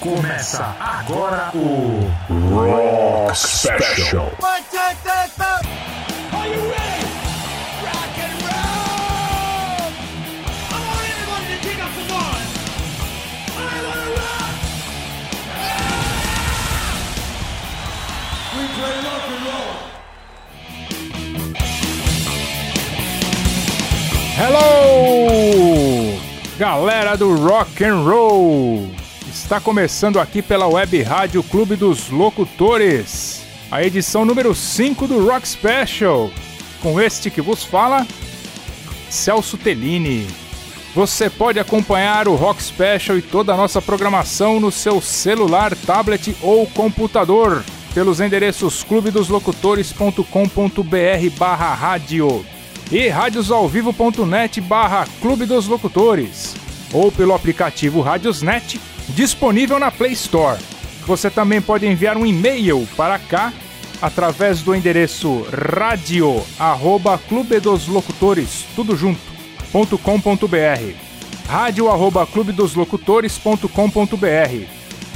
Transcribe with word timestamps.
Começa 0.00 0.74
agora 0.80 1.50
o 1.54 2.10
Rock 2.54 3.36
Special. 3.36 4.32
Hello! 24.38 26.18
Galera 26.58 27.18
do 27.18 27.36
Rock 27.36 27.84
and 27.84 28.02
Roll! 28.04 28.99
Está 29.50 29.60
começando 29.60 30.20
aqui 30.20 30.42
pela 30.42 30.68
Web 30.68 31.02
Rádio 31.02 31.42
Clube 31.42 31.74
dos 31.74 32.08
Locutores, 32.08 33.44
a 33.68 33.82
edição 33.82 34.24
número 34.24 34.54
5 34.54 35.08
do 35.08 35.26
Rock 35.26 35.48
Special, 35.48 36.30
com 36.80 37.00
este 37.00 37.32
que 37.32 37.42
vos 37.42 37.64
fala, 37.64 38.06
Celso 39.08 39.58
Tellini. 39.58 40.28
Você 40.94 41.28
pode 41.28 41.58
acompanhar 41.58 42.28
o 42.28 42.36
Rock 42.36 42.62
Special 42.62 43.18
e 43.18 43.22
toda 43.22 43.52
a 43.52 43.56
nossa 43.56 43.82
programação 43.82 44.60
no 44.60 44.70
seu 44.70 45.00
celular, 45.00 45.74
tablet 45.74 46.36
ou 46.40 46.64
computador 46.68 47.64
pelos 47.92 48.20
endereços 48.20 48.84
clubedoslocutores.com.br 48.84 51.36
barra 51.36 51.74
rádio 51.74 52.46
e 52.88 53.08
radiosalvivo.net 53.08 54.60
barra 54.60 55.08
Clube 55.20 55.44
dos 55.44 55.66
Locutores 55.66 56.54
ou 56.92 57.10
pelo 57.10 57.34
aplicativo 57.34 58.00
Radiosnet 58.00 58.80
disponível 59.14 59.78
na 59.78 59.90
Play 59.90 60.12
Store. 60.12 60.60
Você 61.06 61.30
também 61.30 61.60
pode 61.60 61.86
enviar 61.86 62.16
um 62.16 62.26
e-mail 62.26 62.86
para 62.96 63.18
cá 63.18 63.52
através 64.00 64.62
do 64.62 64.74
endereço 64.74 65.46
radio 65.52 66.42
arroba 66.58 67.18
tudo 68.74 68.96
junto 68.96 69.20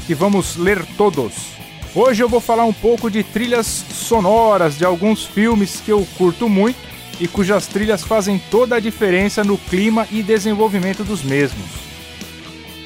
e 0.09 0.15
vamos 0.15 0.57
ler 0.57 0.85
todos. 0.97 1.55
Hoje 1.95 2.23
eu 2.23 2.29
vou 2.29 2.41
falar 2.41 2.65
um 2.65 2.73
pouco 2.73 3.11
de 3.11 3.23
trilhas 3.23 3.67
sonoras 3.67 4.77
de 4.77 4.85
alguns 4.85 5.25
filmes 5.25 5.81
que 5.81 5.93
eu 5.93 6.07
curto 6.19 6.49
muito 6.49 6.79
e 7.21 7.29
cujas 7.29 7.69
trilhas 7.69 8.03
fazem 8.03 8.41
toda 8.51 8.77
a 8.77 8.81
diferença 8.81 9.45
no 9.45 9.57
clima 9.57 10.07
e 10.11 10.23
desenvolvimento 10.23 11.05
dos 11.05 11.23
mesmos. 11.23 11.94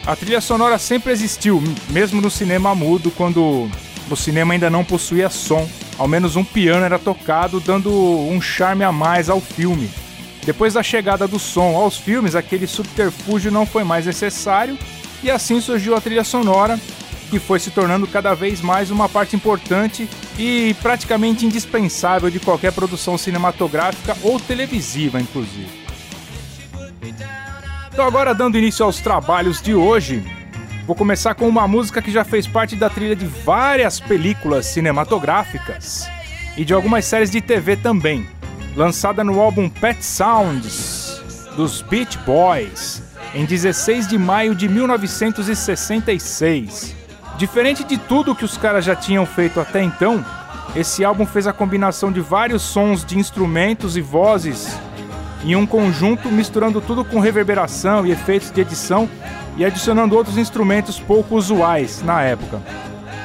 A 0.08 0.16
trilha 0.16 0.40
sonora 0.40 0.78
sempre 0.78 1.12
existiu, 1.12 1.62
mesmo 1.90 2.22
no 2.22 2.30
cinema 2.30 2.74
mudo, 2.74 3.10
quando 3.10 3.70
o 4.10 4.16
cinema 4.16 4.54
ainda 4.54 4.70
não 4.70 4.82
possuía 4.82 5.28
som. 5.28 5.68
Ao 5.98 6.08
menos 6.08 6.34
um 6.34 6.42
piano 6.42 6.82
era 6.82 6.98
tocado, 6.98 7.60
dando 7.60 7.92
um 7.92 8.40
charme 8.40 8.84
a 8.84 8.90
mais 8.90 9.28
ao 9.28 9.38
filme. 9.38 9.90
Depois 10.46 10.72
da 10.72 10.82
chegada 10.82 11.28
do 11.28 11.38
som 11.38 11.76
aos 11.76 11.98
filmes, 11.98 12.34
aquele 12.34 12.66
subterfúgio 12.66 13.52
não 13.52 13.66
foi 13.66 13.84
mais 13.84 14.06
necessário 14.06 14.78
e 15.22 15.30
assim 15.30 15.60
surgiu 15.60 15.94
a 15.94 16.00
trilha 16.00 16.24
sonora, 16.24 16.80
que 17.28 17.38
foi 17.38 17.60
se 17.60 17.70
tornando 17.70 18.06
cada 18.06 18.32
vez 18.32 18.62
mais 18.62 18.90
uma 18.90 19.10
parte 19.10 19.36
importante 19.36 20.08
e 20.38 20.74
praticamente 20.80 21.44
indispensável 21.44 22.30
de 22.30 22.40
qualquer 22.40 22.72
produção 22.72 23.18
cinematográfica 23.18 24.16
ou 24.22 24.40
televisiva, 24.40 25.20
inclusive. 25.20 25.68
Então, 27.98 28.06
agora 28.06 28.32
dando 28.32 28.56
início 28.56 28.84
aos 28.84 29.00
trabalhos 29.00 29.60
de 29.60 29.74
hoje, 29.74 30.22
vou 30.86 30.94
começar 30.94 31.34
com 31.34 31.48
uma 31.48 31.66
música 31.66 32.00
que 32.00 32.12
já 32.12 32.22
fez 32.22 32.46
parte 32.46 32.76
da 32.76 32.88
trilha 32.88 33.16
de 33.16 33.26
várias 33.26 33.98
películas 33.98 34.66
cinematográficas 34.66 36.08
e 36.56 36.64
de 36.64 36.72
algumas 36.72 37.04
séries 37.06 37.28
de 37.28 37.40
TV 37.40 37.74
também, 37.74 38.24
lançada 38.76 39.24
no 39.24 39.40
álbum 39.40 39.68
Pet 39.68 40.04
Sounds 40.04 41.20
dos 41.56 41.82
Beach 41.82 42.16
Boys 42.18 43.02
em 43.34 43.44
16 43.44 44.06
de 44.06 44.16
maio 44.16 44.54
de 44.54 44.68
1966. 44.68 46.94
Diferente 47.36 47.82
de 47.82 47.98
tudo 47.98 48.32
que 48.32 48.44
os 48.44 48.56
caras 48.56 48.84
já 48.84 48.94
tinham 48.94 49.26
feito 49.26 49.58
até 49.58 49.82
então, 49.82 50.24
esse 50.76 51.04
álbum 51.04 51.26
fez 51.26 51.48
a 51.48 51.52
combinação 51.52 52.12
de 52.12 52.20
vários 52.20 52.62
sons 52.62 53.04
de 53.04 53.18
instrumentos 53.18 53.96
e 53.96 54.00
vozes 54.00 54.78
em 55.44 55.56
um 55.56 55.66
conjunto, 55.66 56.30
misturando 56.30 56.80
tudo 56.80 57.04
com 57.04 57.20
reverberação 57.20 58.06
e 58.06 58.10
efeitos 58.10 58.50
de 58.50 58.60
edição 58.60 59.08
e 59.56 59.64
adicionando 59.64 60.16
outros 60.16 60.38
instrumentos 60.38 60.98
pouco 61.00 61.36
usuais 61.36 62.02
na 62.02 62.22
época. 62.22 62.60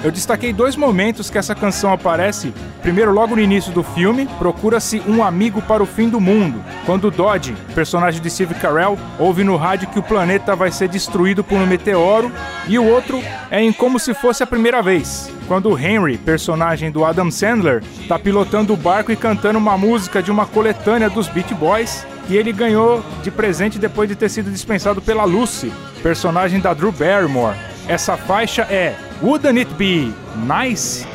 Eu 0.03 0.12
destaquei 0.12 0.52
dois 0.52 0.75
momentos 0.75 1.30
que 1.30 1.38
essa 1.38 1.56
canção 1.56 1.94
aparece. 1.94 2.53
Primeiro, 2.81 3.14
logo 3.14 3.38
no 3.38 3.41
início 3.41 3.72
do 3.72 3.81
filme, 3.81 4.28
procura-se 4.38 5.02
um 5.08 5.24
amigo 5.24 5.62
para 5.62 5.81
o 5.81 5.86
fim 5.86 6.09
do 6.09 6.19
mundo, 6.19 6.62
quando 6.86 7.09
Dodge, 7.09 7.56
personagem 7.74 8.22
de 8.22 8.30
Steve 8.30 8.53
Carell, 8.56 9.00
ouve 9.18 9.46
no 9.46 9.56
rádio 9.56 9.88
que 9.88 9.97
o 9.97 10.03
planeta 10.03 10.58
vai 10.58 10.72
ser 10.72 10.90
destruído 10.90 11.41
por 11.41 11.58
um 11.58 11.66
meteoro, 11.66 12.30
e 12.68 12.78
o 12.78 12.86
outro 12.86 13.24
é 13.50 13.62
em 13.62 13.72
Como 13.72 13.97
Se 13.97 14.14
Fosse 14.14 14.44
a 14.44 14.47
Primeira 14.47 14.81
Vez, 14.81 15.31
quando 15.47 15.80
Henry, 15.80 16.18
personagem 16.18 16.91
do 16.91 17.06
Adam 17.06 17.31
Sandler, 17.31 17.81
está 18.02 18.20
pilotando 18.20 18.74
o 18.74 18.78
barco 18.78 19.09
e 19.09 19.16
cantando 19.16 19.58
uma 19.58 19.78
música 19.78 20.22
de 20.22 20.30
uma 20.30 20.46
coletânea 20.46 21.09
dos 21.09 21.30
Beach 21.30 21.53
Boys 21.53 22.06
que 22.28 22.35
ele 22.35 22.52
ganhou 22.52 23.03
de 23.22 23.31
presente 23.31 23.80
depois 23.80 24.09
de 24.09 24.16
ter 24.16 24.30
sido 24.30 24.52
dispensado 24.52 25.02
pela 25.02 25.24
Lucy, 25.24 25.72
personagem 26.02 26.59
da 26.59 26.74
Drew 26.74 26.91
Barrymore. 26.91 27.72
Essa 27.88 28.16
faixa 28.16 28.61
é 28.63 28.95
Wouldn't 29.21 29.57
It 29.59 29.73
Be 29.73 30.13
Nice? 30.38 31.05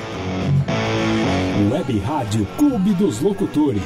Web 1.73 1.99
Rádio 2.01 2.47
Clube 2.59 2.93
dos 2.93 3.21
Locutores. 3.21 3.83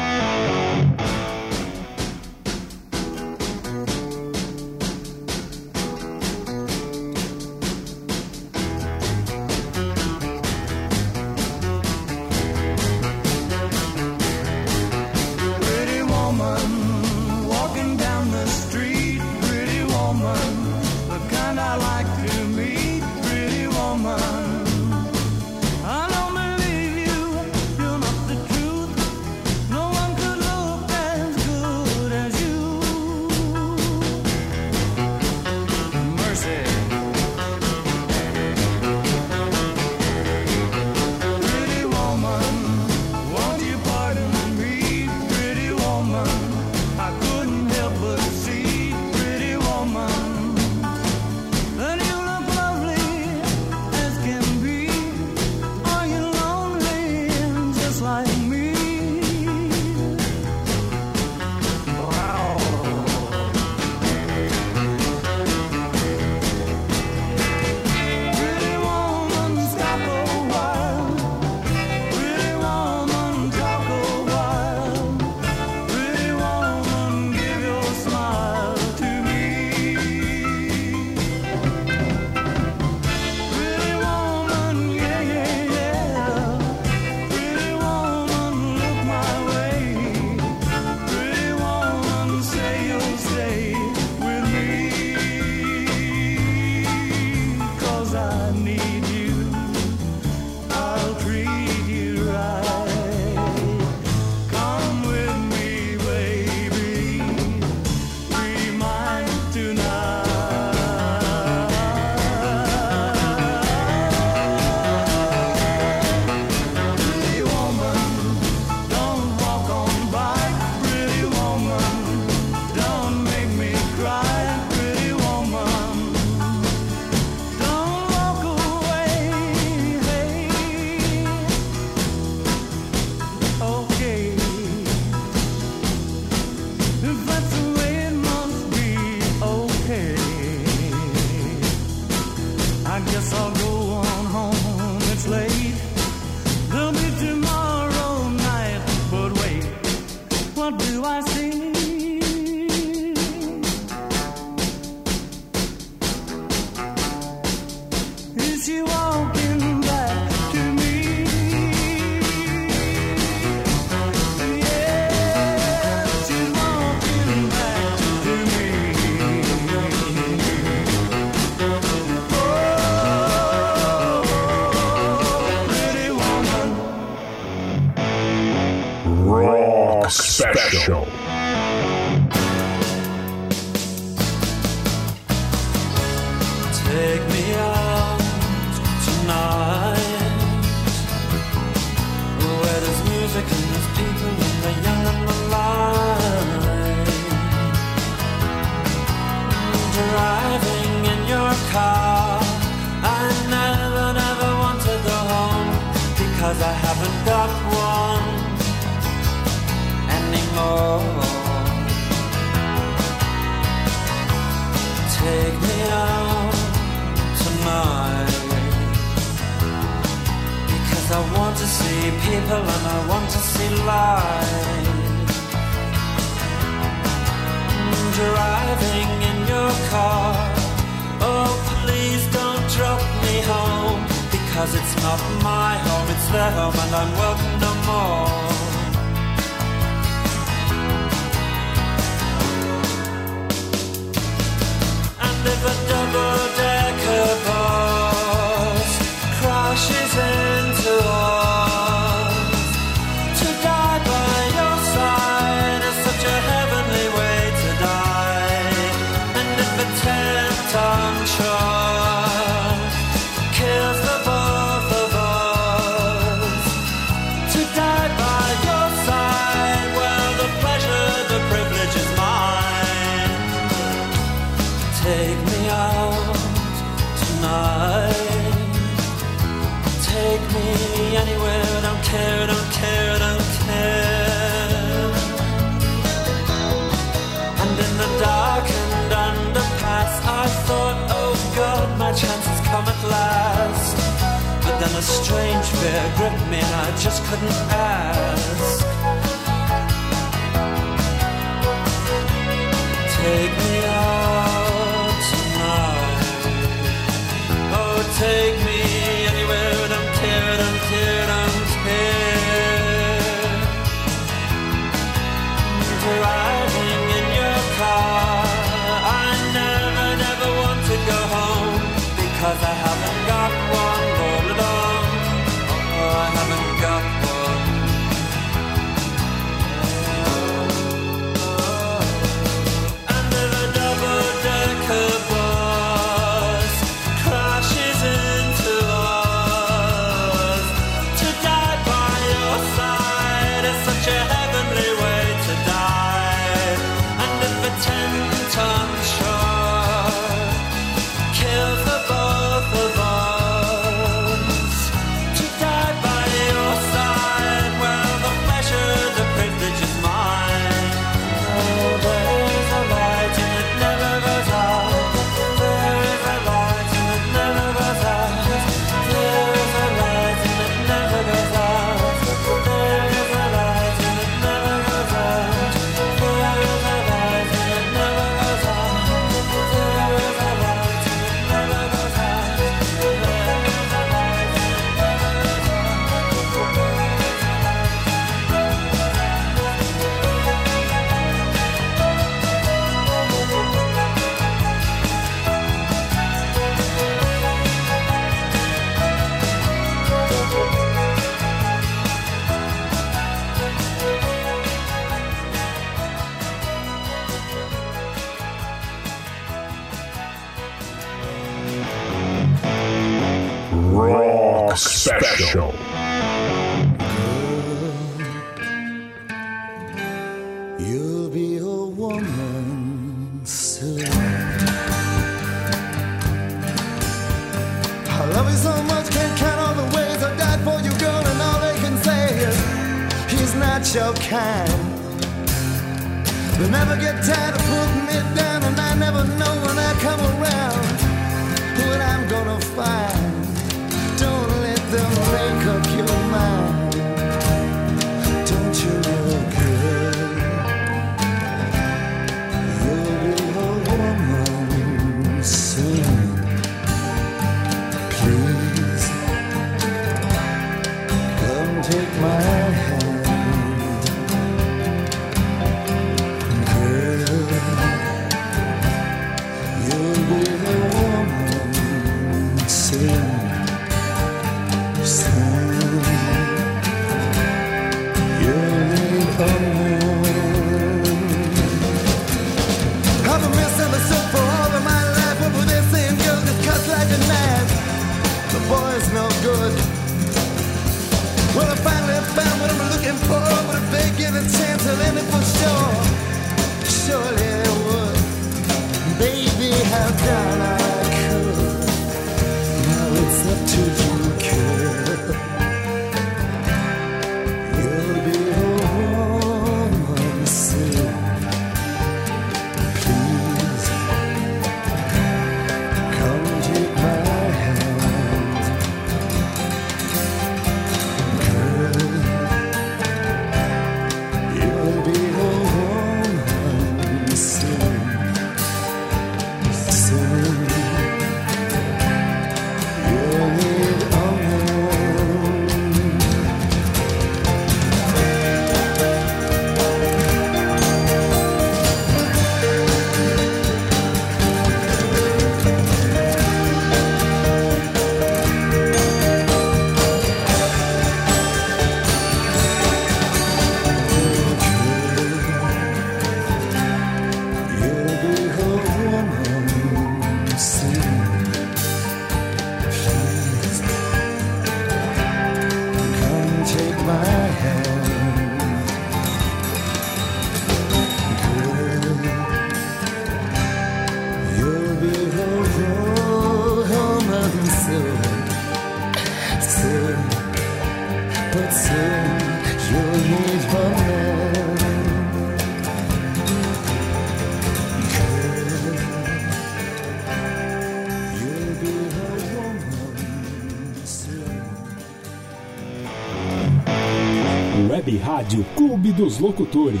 Dos 599.16 599.38
Locutores. 599.38 600.00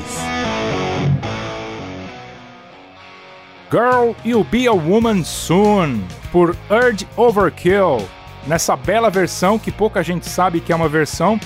Girl, 3.70 4.12
You'll 4.24 4.44
Be 4.44 4.68
a 4.68 4.72
Woman 4.72 5.24
Soon, 5.24 6.02
por 6.30 6.54
Urge 6.70 7.08
Overkill, 7.16 8.06
nessa 8.46 8.76
bela 8.76 9.08
versão 9.08 9.58
que 9.58 9.72
pouca 9.72 10.02
gente 10.02 10.28
sabe 10.28 10.60
que 10.60 10.70
é 10.72 10.76
uma 10.76 10.88
versão 10.88 11.40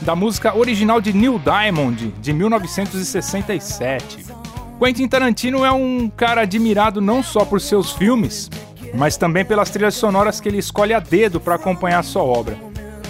da 0.00 0.16
música 0.16 0.56
original 0.56 1.00
de 1.00 1.12
Neil 1.12 1.38
Diamond, 1.38 2.12
de 2.20 2.32
1967. 2.32 4.26
Quentin 4.78 5.06
Tarantino 5.06 5.64
é 5.64 5.70
um 5.70 6.10
cara 6.14 6.40
admirado 6.40 7.00
não 7.00 7.22
só 7.22 7.44
por 7.44 7.60
seus 7.60 7.92
filmes, 7.92 8.50
mas 8.94 9.16
também 9.16 9.44
pelas 9.44 9.70
trilhas 9.70 9.94
sonoras 9.94 10.40
que 10.40 10.48
ele 10.48 10.58
escolhe 10.58 10.92
a 10.92 10.98
dedo 10.98 11.38
para 11.38 11.54
acompanhar 11.54 12.02
sua 12.02 12.24
obra. 12.24 12.58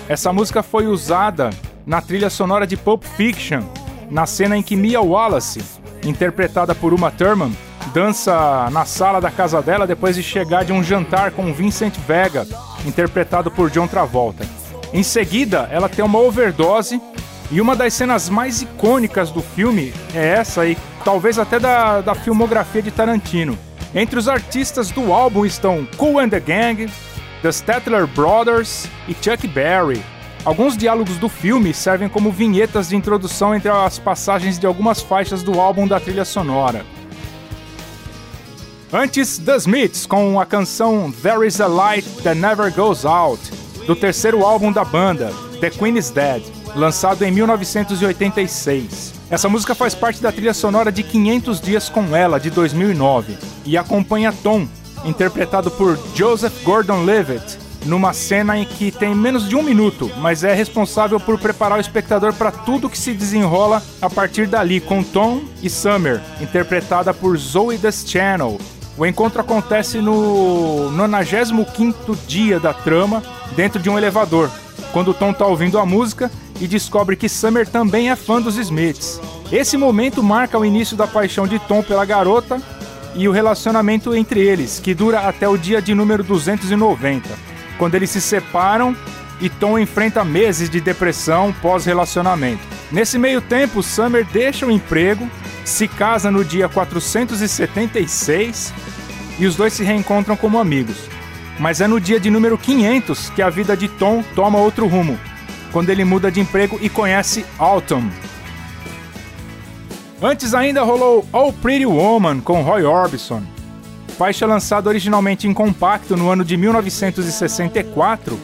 Essa 0.06 0.32
música 0.34 0.62
foi 0.62 0.86
usada 0.86 1.48
na 1.86 2.02
trilha 2.02 2.28
sonora 2.28 2.66
de 2.66 2.76
Pulp 2.76 3.02
Fiction, 3.04 3.62
na 4.10 4.26
cena 4.26 4.56
em 4.56 4.62
que 4.62 4.76
Mia 4.76 5.00
Wallace, 5.00 5.62
interpretada 6.04 6.74
por 6.74 6.92
Uma 6.92 7.10
Thurman, 7.10 7.52
dança 7.92 8.68
na 8.70 8.84
sala 8.84 9.20
da 9.20 9.30
casa 9.30 9.60
dela 9.60 9.86
depois 9.86 10.16
de 10.16 10.22
chegar 10.22 10.64
de 10.64 10.72
um 10.72 10.82
jantar 10.82 11.32
com 11.32 11.52
Vincent 11.52 11.94
Vega, 12.06 12.46
interpretado 12.86 13.50
por 13.50 13.70
John 13.70 13.86
Travolta. 13.86 14.44
Em 14.92 15.02
seguida, 15.02 15.68
ela 15.70 15.88
tem 15.88 16.04
uma 16.04 16.18
overdose 16.18 17.00
e 17.50 17.60
uma 17.60 17.76
das 17.76 17.94
cenas 17.94 18.28
mais 18.28 18.62
icônicas 18.62 19.30
do 19.30 19.42
filme 19.42 19.92
é 20.14 20.26
essa 20.26 20.66
e 20.66 20.76
talvez 21.04 21.38
até 21.38 21.58
da, 21.58 22.00
da 22.00 22.14
filmografia 22.14 22.82
de 22.82 22.90
Tarantino. 22.90 23.58
Entre 23.94 24.18
os 24.18 24.28
artistas 24.28 24.90
do 24.90 25.12
álbum 25.12 25.44
estão 25.44 25.86
Cool 25.96 26.18
and 26.18 26.30
the 26.30 26.40
Gang, 26.40 26.88
The 27.42 27.50
Statler 27.50 28.06
Brothers 28.06 28.88
e 29.06 29.14
Chuck 29.14 29.46
Berry. 29.48 30.02
Alguns 30.44 30.76
diálogos 30.76 31.18
do 31.18 31.28
filme 31.28 31.72
servem 31.72 32.08
como 32.08 32.32
vinhetas 32.32 32.88
de 32.88 32.96
introdução 32.96 33.54
entre 33.54 33.70
as 33.70 34.00
passagens 34.00 34.58
de 34.58 34.66
algumas 34.66 35.00
faixas 35.00 35.40
do 35.42 35.60
álbum 35.60 35.86
da 35.86 36.00
trilha 36.00 36.24
sonora. 36.24 36.84
Antes, 38.92 39.38
The 39.38 39.56
Smiths 39.56 40.04
com 40.04 40.40
a 40.40 40.44
canção 40.44 41.12
There 41.22 41.46
Is 41.46 41.60
a 41.60 41.68
Light 41.68 42.06
That 42.22 42.38
Never 42.38 42.74
Goes 42.74 43.04
Out, 43.04 43.40
do 43.86 43.94
terceiro 43.94 44.44
álbum 44.44 44.72
da 44.72 44.84
banda, 44.84 45.32
The 45.60 45.70
Queen 45.70 45.96
is 45.96 46.10
Dead, 46.10 46.42
lançado 46.74 47.22
em 47.22 47.30
1986. 47.30 49.14
Essa 49.30 49.48
música 49.48 49.76
faz 49.76 49.94
parte 49.94 50.20
da 50.20 50.32
trilha 50.32 50.52
sonora 50.52 50.90
de 50.90 51.04
500 51.04 51.60
Dias 51.60 51.88
com 51.88 52.16
Ela, 52.16 52.40
de 52.40 52.50
2009, 52.50 53.38
e 53.64 53.78
acompanha 53.78 54.34
Tom, 54.42 54.66
interpretado 55.04 55.70
por 55.70 55.96
Joseph 56.14 56.64
Gordon-Levitt, 56.64 57.61
numa 57.84 58.12
cena 58.12 58.58
em 58.58 58.64
que 58.64 58.90
tem 58.90 59.14
menos 59.14 59.48
de 59.48 59.56
um 59.56 59.62
minuto, 59.62 60.10
mas 60.18 60.44
é 60.44 60.54
responsável 60.54 61.18
por 61.18 61.38
preparar 61.38 61.78
o 61.78 61.80
espectador 61.80 62.32
para 62.32 62.50
tudo 62.50 62.88
que 62.88 62.98
se 62.98 63.12
desenrola 63.12 63.82
a 64.00 64.08
partir 64.08 64.46
dali, 64.46 64.80
com 64.80 65.02
Tom 65.02 65.42
e 65.62 65.68
Summer, 65.68 66.20
interpretada 66.40 67.12
por 67.12 67.36
Zoe 67.36 67.78
Deschanel. 67.78 68.58
O 68.96 69.06
encontro 69.06 69.40
acontece 69.40 69.98
no 69.98 70.90
95º 70.92 72.16
dia 72.26 72.60
da 72.60 72.74
trama, 72.74 73.22
dentro 73.56 73.80
de 73.80 73.88
um 73.88 73.96
elevador, 73.96 74.50
quando 74.92 75.14
Tom 75.14 75.30
está 75.30 75.46
ouvindo 75.46 75.78
a 75.78 75.86
música 75.86 76.30
e 76.60 76.66
descobre 76.66 77.16
que 77.16 77.28
Summer 77.28 77.66
também 77.66 78.10
é 78.10 78.16
fã 78.16 78.40
dos 78.40 78.56
Smiths. 78.56 79.20
Esse 79.50 79.76
momento 79.76 80.22
marca 80.22 80.58
o 80.58 80.64
início 80.64 80.96
da 80.96 81.06
paixão 81.06 81.46
de 81.46 81.58
Tom 81.58 81.82
pela 81.82 82.04
garota 82.04 82.60
e 83.14 83.28
o 83.28 83.32
relacionamento 83.32 84.14
entre 84.14 84.40
eles, 84.40 84.78
que 84.78 84.94
dura 84.94 85.20
até 85.20 85.48
o 85.48 85.58
dia 85.58 85.82
de 85.82 85.94
número 85.94 86.22
290, 86.22 87.28
quando 87.78 87.94
eles 87.94 88.10
se 88.10 88.20
separam 88.20 88.96
e 89.40 89.48
Tom 89.48 89.78
enfrenta 89.78 90.24
meses 90.24 90.70
de 90.70 90.80
depressão 90.80 91.52
pós-relacionamento. 91.60 92.62
Nesse 92.90 93.18
meio 93.18 93.40
tempo, 93.40 93.82
Summer 93.82 94.24
deixa 94.24 94.66
o 94.66 94.70
emprego, 94.70 95.28
se 95.64 95.88
casa 95.88 96.30
no 96.30 96.44
dia 96.44 96.68
476 96.68 98.72
e 99.38 99.46
os 99.46 99.56
dois 99.56 99.72
se 99.72 99.82
reencontram 99.82 100.36
como 100.36 100.58
amigos. 100.58 100.96
Mas 101.58 101.80
é 101.80 101.86
no 101.86 102.00
dia 102.00 102.20
de 102.20 102.30
número 102.30 102.56
500 102.56 103.30
que 103.30 103.42
a 103.42 103.50
vida 103.50 103.76
de 103.76 103.88
Tom 103.88 104.22
toma 104.34 104.58
outro 104.58 104.86
rumo, 104.86 105.18
quando 105.72 105.90
ele 105.90 106.04
muda 106.04 106.30
de 106.30 106.40
emprego 106.40 106.78
e 106.80 106.88
conhece 106.88 107.44
Autumn. 107.58 108.10
Antes 110.22 110.54
ainda 110.54 110.82
rolou 110.82 111.26
All 111.32 111.52
Pretty 111.52 111.84
Woman 111.84 112.40
com 112.40 112.62
Roy 112.62 112.84
Orbison, 112.84 113.42
faixa 114.22 114.46
lançada 114.46 114.88
originalmente 114.88 115.48
em 115.48 115.52
compacto 115.52 116.16
no 116.16 116.30
ano 116.30 116.44
de 116.44 116.56
1964 116.56 118.38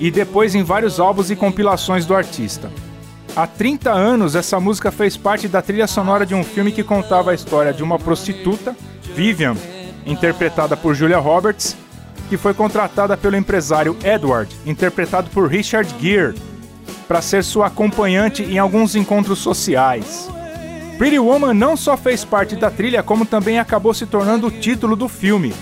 e 0.00 0.10
depois 0.10 0.54
em 0.54 0.62
vários 0.62 0.98
álbuns 0.98 1.30
e 1.30 1.36
compilações 1.36 2.06
do 2.06 2.14
artista. 2.14 2.72
Há 3.36 3.46
30 3.46 3.92
anos, 3.92 4.34
essa 4.34 4.58
música 4.58 4.90
fez 4.90 5.14
parte 5.14 5.46
da 5.46 5.60
trilha 5.60 5.86
sonora 5.86 6.24
de 6.24 6.34
um 6.34 6.42
filme 6.42 6.72
que 6.72 6.82
contava 6.82 7.32
a 7.32 7.34
história 7.34 7.70
de 7.70 7.82
uma 7.82 7.98
prostituta, 7.98 8.74
Vivian, 9.14 9.54
interpretada 10.06 10.74
por 10.74 10.94
Julia 10.94 11.18
Roberts, 11.18 11.76
que 12.30 12.38
foi 12.38 12.54
contratada 12.54 13.14
pelo 13.14 13.36
empresário 13.36 13.98
Edward, 14.02 14.56
interpretado 14.64 15.28
por 15.28 15.50
Richard 15.50 15.94
Gere, 16.00 16.34
para 17.06 17.20
ser 17.20 17.44
sua 17.44 17.66
acompanhante 17.66 18.42
em 18.42 18.56
alguns 18.56 18.96
encontros 18.96 19.40
sociais. 19.40 20.30
Pretty 20.98 21.18
Woman 21.18 21.54
não 21.54 21.76
só 21.76 21.96
fez 21.96 22.24
parte 22.24 22.54
da 22.54 22.70
trilha, 22.70 23.02
como 23.02 23.26
também 23.26 23.58
acabou 23.58 23.92
se 23.92 24.06
tornando 24.06 24.46
o 24.46 24.50
título 24.50 24.94
do 24.94 25.08
filme, 25.08 25.52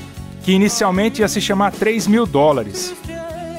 que 0.42 0.53
inicialmente 0.53 1.23
ia 1.23 1.29
se 1.29 1.40
chamar 1.40 1.73
3 1.73 2.07
mil 2.07 2.27
dólares. 2.27 2.95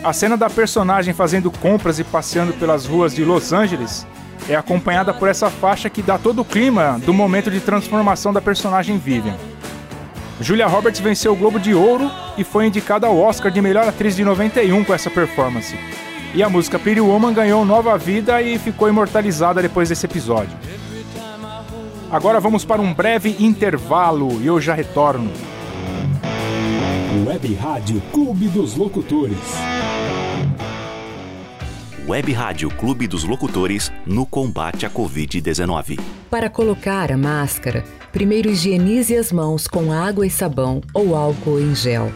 A 0.03 0.13
cena 0.13 0.37
da 0.37 0.49
personagem 0.49 1.13
fazendo 1.13 1.49
compras 1.49 1.97
e 1.97 2.03
passeando 2.03 2.53
pelas 2.53 2.85
ruas 2.85 3.15
de 3.15 3.23
Los 3.23 3.51
Angeles 3.51 4.05
é 4.47 4.55
acompanhada 4.55 5.13
por 5.13 5.27
essa 5.27 5.49
faixa 5.49 5.89
que 5.89 6.03
dá 6.03 6.17
todo 6.17 6.41
o 6.41 6.45
clima 6.45 6.99
do 7.05 7.13
momento 7.13 7.49
de 7.49 7.59
transformação 7.59 8.31
da 8.31 8.41
personagem 8.41 8.97
Vivian. 8.97 9.35
Julia 10.39 10.67
Roberts 10.67 10.99
venceu 10.99 11.33
o 11.33 11.35
Globo 11.35 11.59
de 11.59 11.73
Ouro 11.73 12.11
e 12.37 12.43
foi 12.43 12.67
indicada 12.67 13.07
ao 13.07 13.17
Oscar 13.17 13.51
de 13.51 13.61
melhor 13.61 13.87
atriz 13.87 14.15
de 14.15 14.23
91 14.23 14.83
com 14.83 14.93
essa 14.93 15.09
performance. 15.09 15.75
E 16.35 16.43
a 16.43 16.49
música 16.49 16.77
Pretty 16.77 16.99
Woman 16.99 17.33
ganhou 17.33 17.63
nova 17.65 17.97
vida 17.97 18.41
e 18.41 18.59
ficou 18.59 18.89
imortalizada 18.89 19.61
depois 19.61 19.89
desse 19.89 20.05
episódio. 20.05 20.57
Agora 22.13 22.39
vamos 22.39 22.63
para 22.63 22.79
um 22.79 22.93
breve 22.93 23.35
intervalo 23.39 24.39
e 24.39 24.45
eu 24.45 24.61
já 24.61 24.75
retorno. 24.75 25.31
Web 27.25 27.55
Rádio 27.55 27.99
Clube 28.13 28.47
dos 28.49 28.75
Locutores. 28.75 29.35
Web 32.07 32.31
Rádio 32.33 32.69
Clube 32.69 33.07
dos 33.07 33.23
Locutores 33.23 33.91
no 34.05 34.27
combate 34.27 34.85
à 34.85 34.91
Covid-19. 34.91 35.99
Para 36.29 36.51
colocar 36.51 37.11
a 37.11 37.17
máscara, 37.17 37.83
primeiro 38.11 38.47
higienize 38.47 39.17
as 39.17 39.31
mãos 39.31 39.67
com 39.67 39.91
água 39.91 40.27
e 40.27 40.29
sabão 40.29 40.81
ou 40.93 41.15
álcool 41.15 41.59
em 41.59 41.73
gel. 41.73 42.11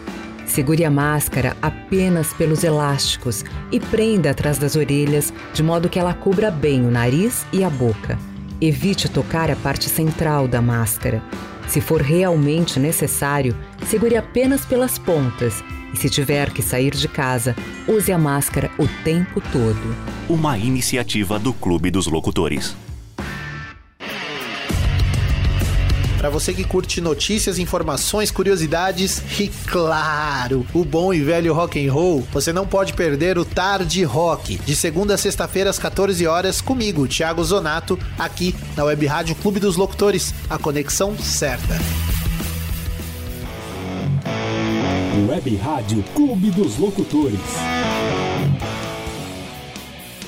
Segure 0.46 0.86
a 0.86 0.92
máscara 0.92 1.58
apenas 1.60 2.32
pelos 2.34 2.64
elásticos 2.64 3.44
e 3.72 3.80
prenda 3.80 4.30
atrás 4.30 4.60
das 4.60 4.76
orelhas 4.76 5.34
de 5.56 5.64
modo 5.64 5.90
que 5.90 5.98
ela 5.98 6.14
cubra 6.14 6.52
bem 6.52 6.86
o 6.86 6.92
nariz 6.92 7.48
e 7.52 7.64
a 7.64 7.70
boca. 7.72 8.16
Evite 8.60 9.08
tocar 9.08 9.52
a 9.52 9.56
parte 9.56 9.88
central 9.88 10.48
da 10.48 10.62
máscara. 10.62 11.22
Se 11.67 11.80
for 11.80 12.02
realmente 12.02 12.80
necessário, 12.80 13.56
segure 13.86 14.17
apenas 14.17 14.65
pelas 14.65 14.98
pontas 14.98 15.63
e, 15.93 15.98
se 15.98 16.10
tiver 16.10 16.52
que 16.52 16.63
sair 16.63 16.96
de 16.96 17.08
casa, 17.08 17.56
use 17.88 18.12
a 18.12 18.17
máscara 18.17 18.72
o 18.80 18.88
tempo 19.04 19.41
todo. 19.52 19.96
Uma 20.28 20.58
iniciativa 20.58 21.38
do 21.38 21.54
Clube 21.54 21.91
dos 21.91 22.08
Locutores. 22.08 22.76
Para 26.28 26.34
você 26.38 26.54
que 26.54 26.66
curte 26.66 27.00
notícias, 27.00 27.58
informações, 27.58 28.32
curiosidades 28.32 29.24
e 29.40 29.48
claro, 29.48 30.68
o 30.74 30.84
bom 30.84 31.13
e 31.13 31.22
velho 31.22 31.54
rock 31.54 31.80
and 31.80 31.90
roll, 31.90 32.28
você 32.34 32.52
não 32.52 32.68
pode 32.68 32.92
perder 32.92 33.38
o 33.38 33.46
Tarde 33.46 34.04
Rock, 34.04 34.58
de 34.58 34.76
segunda 34.76 35.13
a 35.13 35.18
sexta-feira 35.18 35.70
às 35.70 35.80
14 35.80 36.28
horas 36.28 36.60
comigo, 36.60 37.08
Thiago 37.08 37.42
Zonato, 37.42 37.98
aqui 38.20 38.54
na 38.76 38.84
Web 38.84 39.06
Rádio 39.06 39.36
Clube 39.36 39.62
dos 39.62 39.78
Locutores, 39.78 40.34
a 40.50 40.58
conexão 40.58 41.18
certa. 41.18 41.80
Web 45.30 45.56
Rádio 45.56 46.04
Clube 46.13 46.52
dos 46.52 46.78
Locutores. 46.78 47.40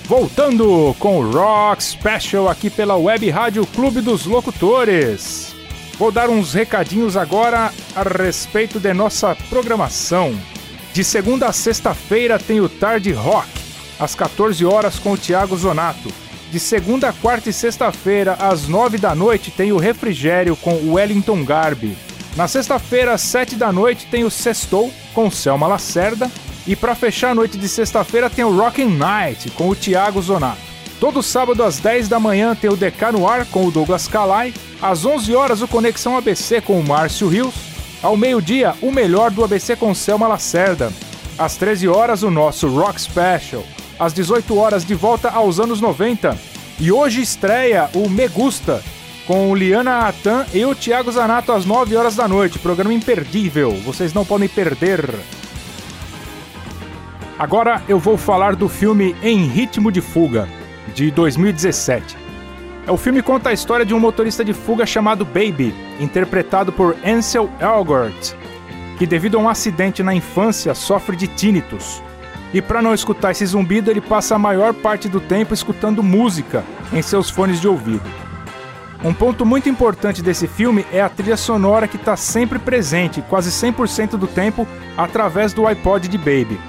Voltando 0.06 0.96
com 0.98 1.20
o 1.20 1.30
Rock 1.30 1.84
Special 1.84 2.48
aqui 2.48 2.70
pela 2.70 2.96
Web 2.96 3.30
Rádio 3.30 3.68
Clube 3.68 4.00
dos 4.00 4.26
Locutores. 4.26 5.59
Vou 6.00 6.14
dar 6.14 6.30
uns 6.30 6.54
recadinhos 6.54 7.18
agora 7.18 7.74
a 7.94 8.04
respeito 8.04 8.80
de 8.80 8.94
nossa 8.94 9.36
programação. 9.50 10.34
De 10.94 11.04
segunda 11.04 11.48
a 11.48 11.52
sexta-feira 11.52 12.40
tem 12.40 12.62
o 12.62 12.70
Tarde 12.70 13.12
Rock, 13.12 13.50
às 14.00 14.16
14 14.16 14.66
horas 14.66 14.98
com 14.98 15.12
o 15.12 15.18
Thiago 15.18 15.58
Zonato. 15.58 16.10
De 16.54 16.58
segunda, 16.58 17.12
quarta 17.12 17.50
e 17.50 17.54
sexta-feira, 17.54 18.38
às 18.40 18.66
9 18.66 18.98
da 18.98 19.14
noite, 19.14 19.52
tem 19.52 19.74
o 19.74 19.78
Refrigério 19.78 20.56
com 20.56 20.76
o 20.76 20.94
Wellington 20.94 21.44
Garbi. 21.44 21.98
Na 22.34 22.48
sexta-feira, 22.48 23.16
às 23.16 23.22
7 23.22 23.58
da 23.58 23.74
noite, 23.74 24.08
tem 24.10 24.24
o 24.24 24.32
Sextou 24.32 24.90
com 25.14 25.28
o 25.28 25.32
Selma 25.32 25.68
Lacerda. 25.68 26.32
E 26.66 26.78
para 26.78 26.96
fechar 26.96 27.32
a 27.32 27.36
noite 27.36 27.58
de 27.58 27.68
sexta-feira, 27.68 28.30
tem 28.30 28.46
o 28.46 28.56
Rockin' 28.56 28.96
Night 28.96 29.52
com 29.52 29.68
o 29.68 29.76
Thiago 29.76 30.22
Zonato. 30.22 30.69
Todo 31.00 31.24
sábado 31.24 31.64
às 31.64 31.80
10 31.80 32.10
da 32.10 32.20
manhã 32.20 32.54
tem 32.54 32.70
o 32.70 32.76
DK 32.76 33.14
no 33.14 33.26
ar 33.28 33.46
com 33.46 33.66
o 33.66 33.72
Douglas 33.72 34.08
Calai. 34.08 34.54
Às 34.82 35.06
11 35.06 35.34
horas 35.34 35.62
o 35.62 35.68
Conexão 35.68 36.18
ABC 36.18 36.60
com 36.60 36.78
o 36.78 36.86
Márcio 36.86 37.30
Rios. 37.30 37.56
Ao 38.04 38.18
meio-dia, 38.18 38.76
o 38.82 38.92
melhor 38.92 39.32
do 39.32 39.44
ABC 39.44 39.78
com 39.78 39.94
Selma 39.96 40.28
Lacerda. 40.28 40.92
Às 41.38 41.56
13 41.56 41.88
horas, 41.88 42.22
o 42.22 42.30
nosso 42.30 42.68
Rock 42.68 43.00
Special. 43.00 43.64
Às 43.98 44.14
18 44.14 44.58
horas, 44.58 44.84
de 44.84 44.94
volta 44.94 45.30
aos 45.30 45.58
anos 45.60 45.80
90. 45.80 46.38
E 46.80 46.92
hoje 46.92 47.22
estreia 47.22 47.90
o 47.94 48.10
Me 48.10 48.28
Gusta, 48.28 48.82
com 49.26 49.56
Liana 49.56 50.08
Atan 50.08 50.46
e 50.54 50.66
o 50.66 50.76
Thiago 50.76 51.12
Zanato 51.12 51.54
às 51.54 51.66
9 51.66 51.96
horas 51.96 52.16
da 52.16 52.28
noite. 52.28 52.60
Programa 52.60 52.94
imperdível, 52.94 53.72
vocês 53.86 54.14
não 54.14 54.26
podem 54.26 54.50
perder. 54.50 55.16
Agora 57.38 57.82
eu 57.88 58.00
vou 58.00 58.18
falar 58.18 58.56
do 58.56 58.68
filme 58.68 59.16
Em 59.24 59.46
Ritmo 59.48 59.92
de 59.92 60.02
Fuga, 60.02 60.48
de 60.90 61.12
2017. 61.12 62.18
O 62.88 62.98
filme 62.98 63.22
conta 63.22 63.50
a 63.50 63.54
história 63.54 63.86
de 63.86 63.94
um 63.94 64.00
motorista 64.00 64.44
de 64.44 64.54
fuga 64.54 64.86
chamado 64.86 65.24
Baby, 65.24 65.74
interpretado 66.00 66.72
por 66.72 66.96
Ansel 67.06 67.50
Elgort, 67.60 68.34
que 68.98 69.06
devido 69.06 69.38
a 69.38 69.42
um 69.42 69.50
acidente 69.50 70.02
na 70.02 70.14
infância 70.14 70.74
sofre 70.74 71.16
de 71.16 71.28
tinnitus. 71.28 72.02
E 72.54 72.62
para 72.62 72.82
não 72.82 72.94
escutar 72.94 73.32
esse 73.32 73.46
zumbido, 73.46 73.92
ele 73.92 74.02
passa 74.02 74.36
a 74.36 74.40
maior 74.40 74.74
parte 74.74 75.08
do 75.08 75.20
tempo 75.20 75.54
escutando 75.54 76.02
música 76.02 76.64
em 76.92 77.02
seus 77.02 77.30
fones 77.30 77.62
de 77.62 77.68
ouvido. 77.68 78.10
Um 79.04 79.14
ponto 79.14 79.46
muito 79.46 79.70
importante 79.70 80.22
desse 80.22 80.48
filme 80.48 80.86
é 80.92 81.00
a 81.00 81.08
trilha 81.08 81.38
sonora 81.38 81.88
que 81.88 81.96
está 81.96 82.18
sempre 82.18 82.60
presente, 82.60 83.22
quase 83.30 83.50
100% 83.50 84.18
do 84.18 84.28
tempo, 84.28 84.68
através 84.98 85.54
do 85.54 85.66
iPod 85.66 86.08
de 86.10 86.18
Baby, 86.18 86.60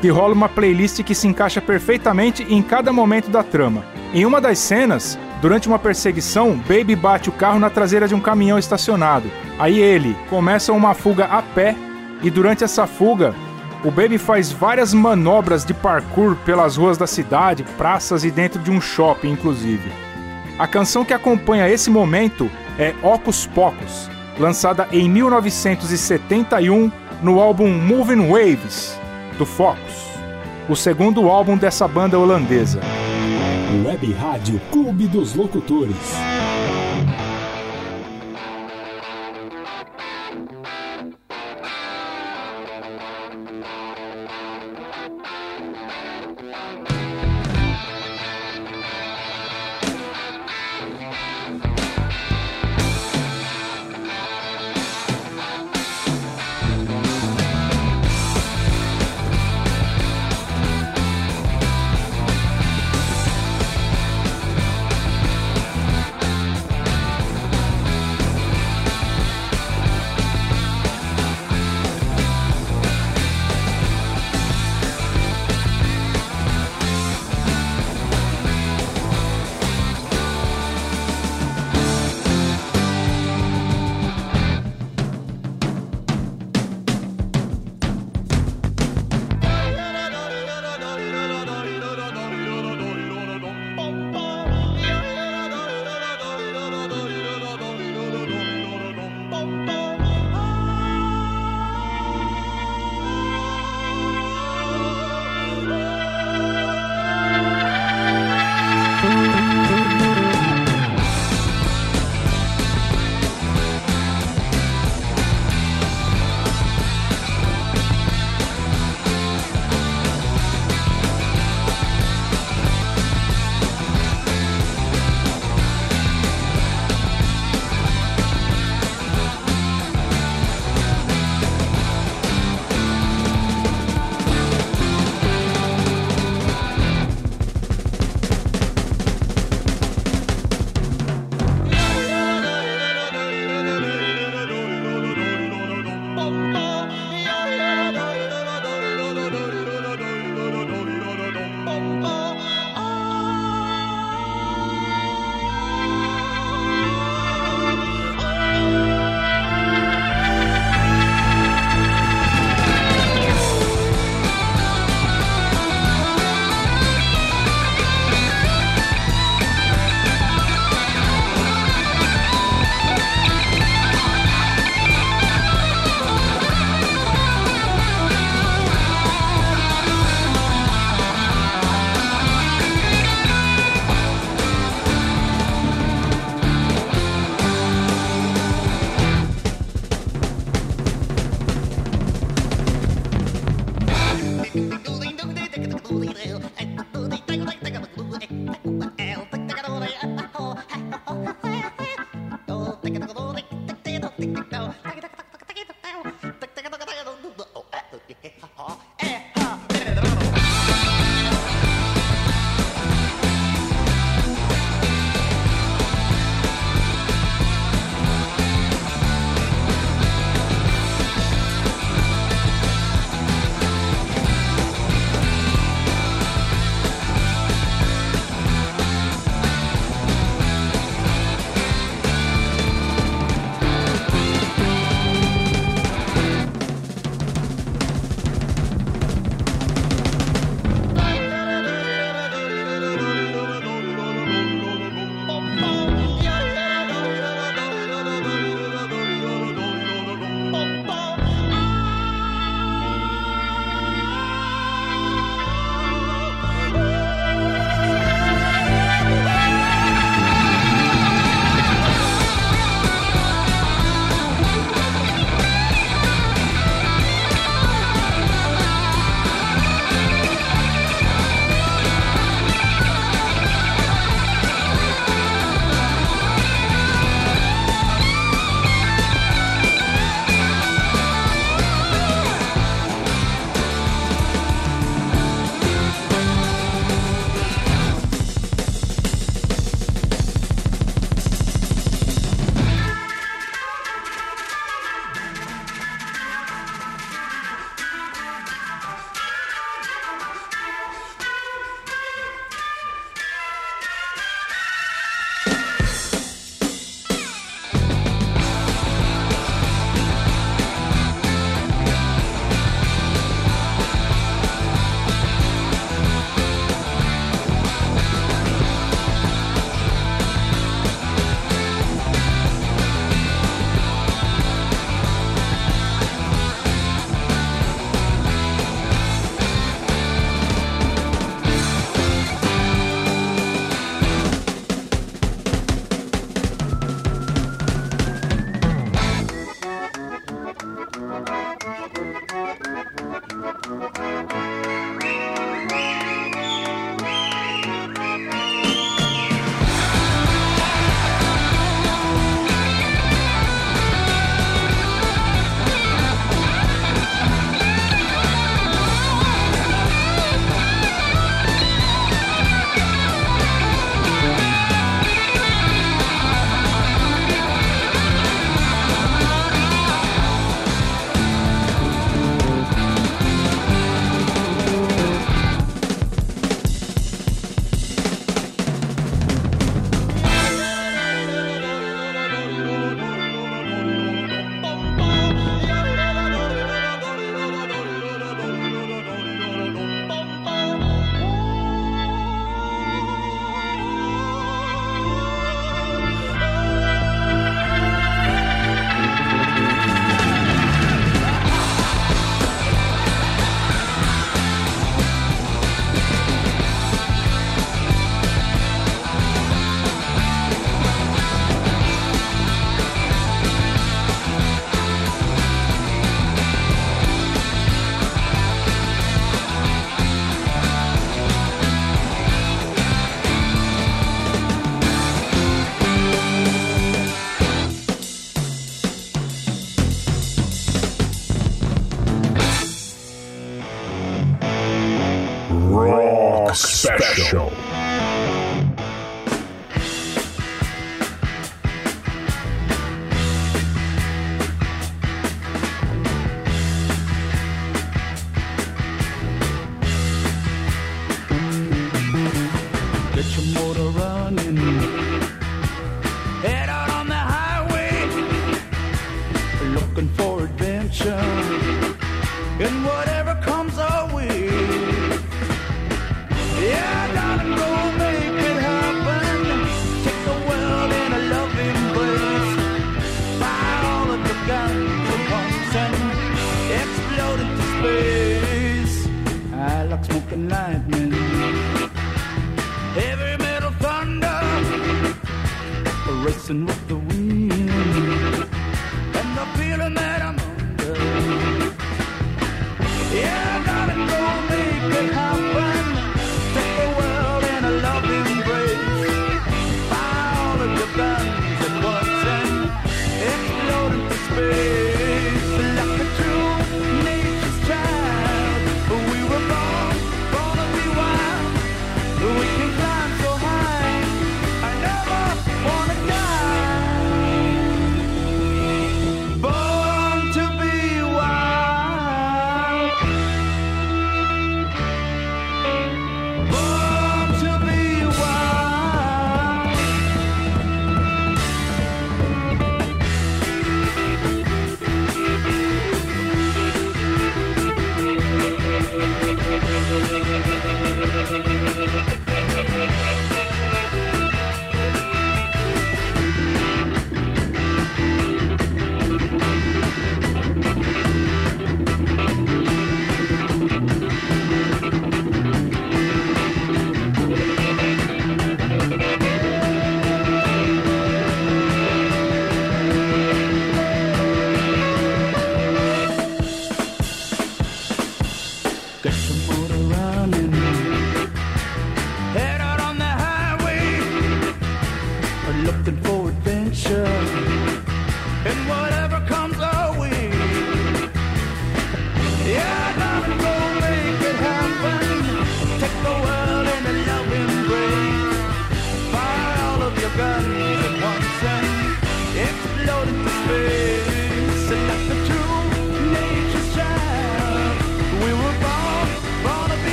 que 0.00 0.08
rola 0.08 0.34
uma 0.34 0.48
playlist 0.48 1.02
que 1.02 1.14
se 1.14 1.26
encaixa 1.26 1.60
perfeitamente 1.60 2.46
em 2.48 2.62
cada 2.62 2.92
momento 2.92 3.30
da 3.30 3.42
trama. 3.42 3.84
Em 4.14 4.24
uma 4.24 4.40
das 4.40 4.58
cenas, 4.58 5.18
durante 5.40 5.68
uma 5.68 5.78
perseguição, 5.78 6.56
Baby 6.56 6.94
bate 6.94 7.28
o 7.28 7.32
carro 7.32 7.58
na 7.58 7.68
traseira 7.68 8.06
de 8.06 8.14
um 8.14 8.20
caminhão 8.20 8.58
estacionado. 8.58 9.30
Aí 9.58 9.78
ele 9.78 10.16
começa 10.30 10.72
uma 10.72 10.94
fuga 10.94 11.24
a 11.24 11.42
pé 11.42 11.74
e 12.22 12.30
durante 12.30 12.64
essa 12.64 12.86
fuga, 12.86 13.34
o 13.84 13.90
Baby 13.90 14.18
faz 14.18 14.50
várias 14.50 14.92
manobras 14.92 15.64
de 15.64 15.72
parkour 15.72 16.36
pelas 16.44 16.76
ruas 16.76 16.98
da 16.98 17.06
cidade, 17.06 17.64
praças 17.76 18.24
e 18.24 18.30
dentro 18.30 18.60
de 18.60 18.70
um 18.70 18.80
shopping, 18.80 19.30
inclusive. 19.30 19.90
A 20.58 20.66
canção 20.66 21.04
que 21.04 21.14
acompanha 21.14 21.68
esse 21.68 21.88
momento 21.88 22.50
é 22.78 22.92
Ocus 23.02 23.46
Pocus, 23.46 24.10
lançada 24.38 24.88
em 24.90 25.08
1971 25.08 26.90
no 27.22 27.40
álbum 27.40 27.68
Moving 27.68 28.28
Waves, 28.28 28.98
do 29.38 29.46
Focus, 29.46 30.08
o 30.68 30.74
segundo 30.74 31.30
álbum 31.30 31.56
dessa 31.56 31.86
banda 31.86 32.18
holandesa. 32.18 32.80
Web 33.86 34.12
Rádio 34.12 34.60
Clube 34.72 35.06
dos 35.06 35.34
Locutores. 35.34 35.94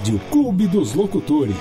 Rádio 0.00 0.18
Clube 0.30 0.66
dos 0.66 0.94
Locutores. 0.94 1.54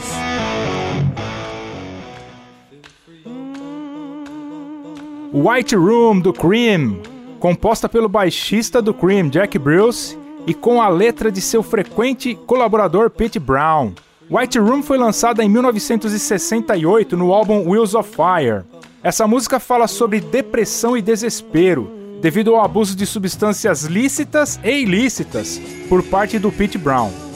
White 5.33 5.75
Room 5.75 6.21
do 6.21 6.31
Cream, 6.31 7.01
composta 7.37 7.89
pelo 7.89 8.07
baixista 8.07 8.81
do 8.81 8.93
Cream, 8.93 9.27
Jack 9.27 9.59
Bruce, 9.59 10.17
e 10.47 10.53
com 10.53 10.81
a 10.81 10.87
letra 10.87 11.29
de 11.29 11.41
seu 11.41 11.61
frequente 11.61 12.33
colaborador 12.33 13.09
Pete 13.09 13.39
Brown. 13.39 13.91
White 14.31 14.57
Room 14.57 14.83
foi 14.83 14.97
lançada 14.97 15.43
em 15.43 15.49
1968 15.49 17.17
no 17.17 17.33
álbum 17.33 17.69
Wheels 17.69 17.93
of 17.93 18.09
Fire. 18.09 18.63
Essa 19.03 19.27
música 19.27 19.59
fala 19.59 19.85
sobre 19.85 20.21
depressão 20.21 20.95
e 20.95 21.01
desespero, 21.01 21.91
devido 22.21 22.55
ao 22.55 22.63
abuso 22.63 22.95
de 22.95 23.05
substâncias 23.05 23.83
lícitas 23.83 24.57
e 24.63 24.83
ilícitas 24.83 25.59
por 25.89 26.01
parte 26.03 26.39
do 26.39 26.49
Pete 26.53 26.77
Brown. 26.77 27.28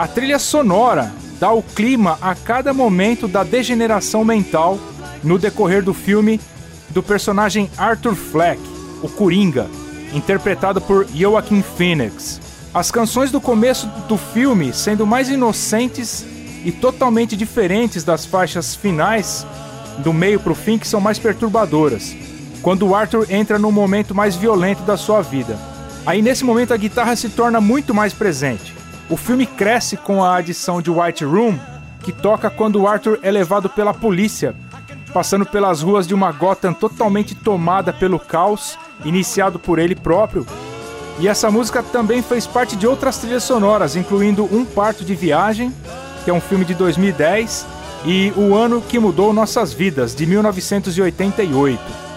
A 0.00 0.08
trilha 0.08 0.38
sonora 0.38 1.12
dá 1.38 1.52
o 1.52 1.62
clima 1.62 2.16
a 2.22 2.34
cada 2.34 2.72
momento 2.72 3.28
da 3.28 3.44
degeneração 3.44 4.24
mental 4.24 4.78
no 5.22 5.38
decorrer 5.38 5.82
do 5.82 5.92
filme 5.92 6.40
do 6.88 7.02
personagem 7.02 7.70
Arthur 7.76 8.14
Fleck, 8.14 8.58
o 9.02 9.10
Coringa, 9.10 9.66
interpretado 10.14 10.80
por 10.80 11.06
Joaquin 11.14 11.60
Phoenix. 11.60 12.40
As 12.72 12.90
canções 12.90 13.30
do 13.30 13.42
começo 13.42 13.88
do 14.08 14.16
filme 14.16 14.72
sendo 14.72 15.06
mais 15.06 15.28
inocentes 15.28 16.24
e 16.64 16.72
totalmente 16.72 17.36
diferentes 17.36 18.02
das 18.02 18.24
faixas 18.24 18.74
finais, 18.74 19.46
do 19.98 20.14
meio 20.14 20.40
pro 20.40 20.54
fim, 20.54 20.78
que 20.78 20.88
são 20.88 20.98
mais 20.98 21.18
perturbadoras, 21.18 22.16
quando 22.62 22.86
o 22.86 22.94
Arthur 22.94 23.26
entra 23.28 23.58
no 23.58 23.70
momento 23.70 24.14
mais 24.14 24.34
violento 24.34 24.82
da 24.82 24.96
sua 24.96 25.20
vida. 25.20 25.58
Aí 26.06 26.22
nesse 26.22 26.42
momento 26.42 26.72
a 26.72 26.78
guitarra 26.78 27.14
se 27.16 27.28
torna 27.28 27.60
muito 27.60 27.92
mais 27.92 28.14
presente. 28.14 28.79
O 29.10 29.16
filme 29.16 29.44
cresce 29.44 29.96
com 29.96 30.22
a 30.22 30.36
adição 30.36 30.80
de 30.80 30.88
White 30.88 31.24
Room, 31.24 31.58
que 32.00 32.12
toca 32.12 32.48
quando 32.48 32.86
Arthur 32.86 33.18
é 33.22 33.30
levado 33.30 33.68
pela 33.68 33.92
polícia, 33.92 34.54
passando 35.12 35.44
pelas 35.44 35.82
ruas 35.82 36.06
de 36.06 36.14
uma 36.14 36.30
Gotham 36.30 36.72
totalmente 36.72 37.34
tomada 37.34 37.92
pelo 37.92 38.20
caos, 38.20 38.78
iniciado 39.04 39.58
por 39.58 39.80
ele 39.80 39.96
próprio. 39.96 40.46
E 41.18 41.26
essa 41.26 41.50
música 41.50 41.82
também 41.82 42.22
fez 42.22 42.46
parte 42.46 42.76
de 42.76 42.86
outras 42.86 43.18
trilhas 43.18 43.42
sonoras, 43.42 43.96
incluindo 43.96 44.44
Um 44.44 44.64
Parto 44.64 45.04
de 45.04 45.16
Viagem, 45.16 45.74
que 46.24 46.30
é 46.30 46.32
um 46.32 46.40
filme 46.40 46.64
de 46.64 46.74
2010, 46.74 47.66
e 48.06 48.32
O 48.36 48.54
Ano 48.54 48.80
que 48.80 49.00
Mudou 49.00 49.32
Nossas 49.32 49.72
Vidas, 49.72 50.14
de 50.14 50.24
1988. 50.24 52.09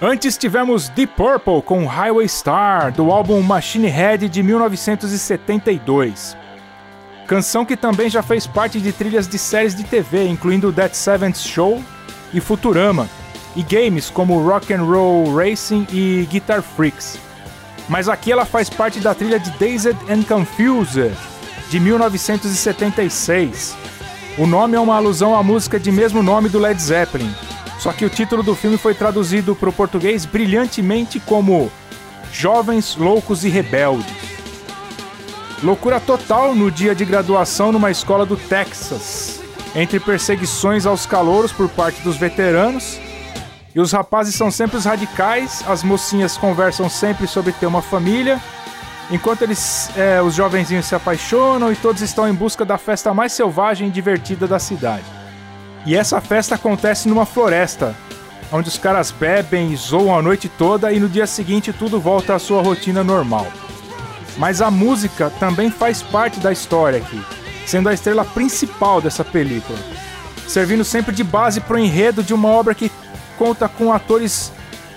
Antes 0.00 0.36
tivemos 0.36 0.88
Deep 0.90 1.12
Purple 1.16 1.60
com 1.60 1.84
Highway 1.84 2.28
Star, 2.28 2.92
do 2.92 3.10
álbum 3.10 3.42
Machine 3.42 3.88
Head 3.88 4.28
de 4.28 4.44
1972. 4.44 6.36
Canção 7.26 7.64
que 7.64 7.76
também 7.76 8.08
já 8.08 8.22
fez 8.22 8.46
parte 8.46 8.80
de 8.80 8.92
trilhas 8.92 9.26
de 9.26 9.36
séries 9.36 9.74
de 9.74 9.82
TV, 9.82 10.28
incluindo 10.28 10.72
That 10.72 10.96
Seventh 10.96 11.38
Show 11.38 11.82
e 12.32 12.38
Futurama, 12.40 13.08
e 13.56 13.62
games 13.64 14.08
como 14.08 14.40
Rock 14.40 14.72
and 14.72 14.84
Roll 14.84 15.34
Racing 15.34 15.84
e 15.92 16.28
Guitar 16.30 16.62
Freaks. 16.62 17.18
Mas 17.88 18.08
aqui 18.08 18.30
ela 18.30 18.44
faz 18.44 18.70
parte 18.70 19.00
da 19.00 19.16
trilha 19.16 19.40
de 19.40 19.50
Dazed 19.58 19.96
and 20.08 20.22
Confused, 20.22 21.10
de 21.68 21.80
1976. 21.80 23.76
O 24.38 24.46
nome 24.46 24.76
é 24.76 24.80
uma 24.80 24.94
alusão 24.94 25.34
à 25.34 25.42
música 25.42 25.80
de 25.80 25.90
mesmo 25.90 26.22
nome 26.22 26.48
do 26.48 26.60
Led 26.60 26.80
Zeppelin, 26.80 27.34
só 27.78 27.92
que 27.92 28.04
o 28.04 28.10
título 28.10 28.42
do 28.42 28.54
filme 28.54 28.76
foi 28.76 28.94
traduzido 28.94 29.54
para 29.54 29.68
o 29.68 29.72
português 29.72 30.26
brilhantemente 30.26 31.20
como 31.20 31.70
Jovens 32.32 32.96
Loucos 32.96 33.44
e 33.44 33.48
Rebeldes. 33.48 34.28
Loucura 35.62 35.98
total 35.98 36.54
no 36.54 36.70
dia 36.70 36.94
de 36.94 37.04
graduação 37.04 37.72
numa 37.72 37.90
escola 37.90 38.24
do 38.24 38.36
Texas, 38.36 39.40
entre 39.74 39.98
perseguições 39.98 40.86
aos 40.86 41.06
calouros 41.06 41.52
por 41.52 41.68
parte 41.68 42.00
dos 42.02 42.16
veteranos, 42.16 42.98
e 43.74 43.80
os 43.80 43.92
rapazes 43.92 44.34
são 44.34 44.50
sempre 44.50 44.76
os 44.76 44.84
radicais, 44.84 45.64
as 45.66 45.82
mocinhas 45.82 46.36
conversam 46.36 46.88
sempre 46.88 47.26
sobre 47.26 47.52
ter 47.52 47.66
uma 47.66 47.82
família, 47.82 48.40
enquanto 49.10 49.42
eles, 49.42 49.90
é, 49.96 50.22
os 50.22 50.34
jovenzinhos 50.34 50.86
se 50.86 50.94
apaixonam 50.94 51.72
e 51.72 51.76
todos 51.76 52.02
estão 52.02 52.28
em 52.28 52.34
busca 52.34 52.64
da 52.64 52.78
festa 52.78 53.12
mais 53.12 53.32
selvagem 53.32 53.88
e 53.88 53.90
divertida 53.90 54.46
da 54.46 54.58
cidade. 54.58 55.17
E 55.86 55.96
essa 55.96 56.20
festa 56.20 56.54
acontece 56.54 57.08
numa 57.08 57.24
floresta, 57.24 57.94
onde 58.52 58.68
os 58.68 58.78
caras 58.78 59.10
bebem 59.10 59.72
e 59.72 59.76
zoam 59.76 60.16
a 60.16 60.22
noite 60.22 60.48
toda 60.48 60.92
e 60.92 61.00
no 61.00 61.08
dia 61.08 61.26
seguinte 61.26 61.72
tudo 61.72 62.00
volta 62.00 62.34
à 62.34 62.38
sua 62.38 62.62
rotina 62.62 63.04
normal. 63.04 63.46
Mas 64.36 64.62
a 64.62 64.70
música 64.70 65.30
também 65.38 65.70
faz 65.70 66.02
parte 66.02 66.38
da 66.40 66.52
história 66.52 66.98
aqui, 66.98 67.20
sendo 67.66 67.88
a 67.88 67.94
estrela 67.94 68.24
principal 68.24 69.00
dessa 69.00 69.24
película, 69.24 69.78
servindo 70.46 70.84
sempre 70.84 71.14
de 71.14 71.24
base 71.24 71.60
para 71.60 71.76
o 71.76 71.78
enredo 71.78 72.22
de 72.22 72.32
uma 72.32 72.48
obra 72.48 72.74
que 72.74 72.90
conta 73.36 73.68
com 73.68 73.92
atores 73.92 74.52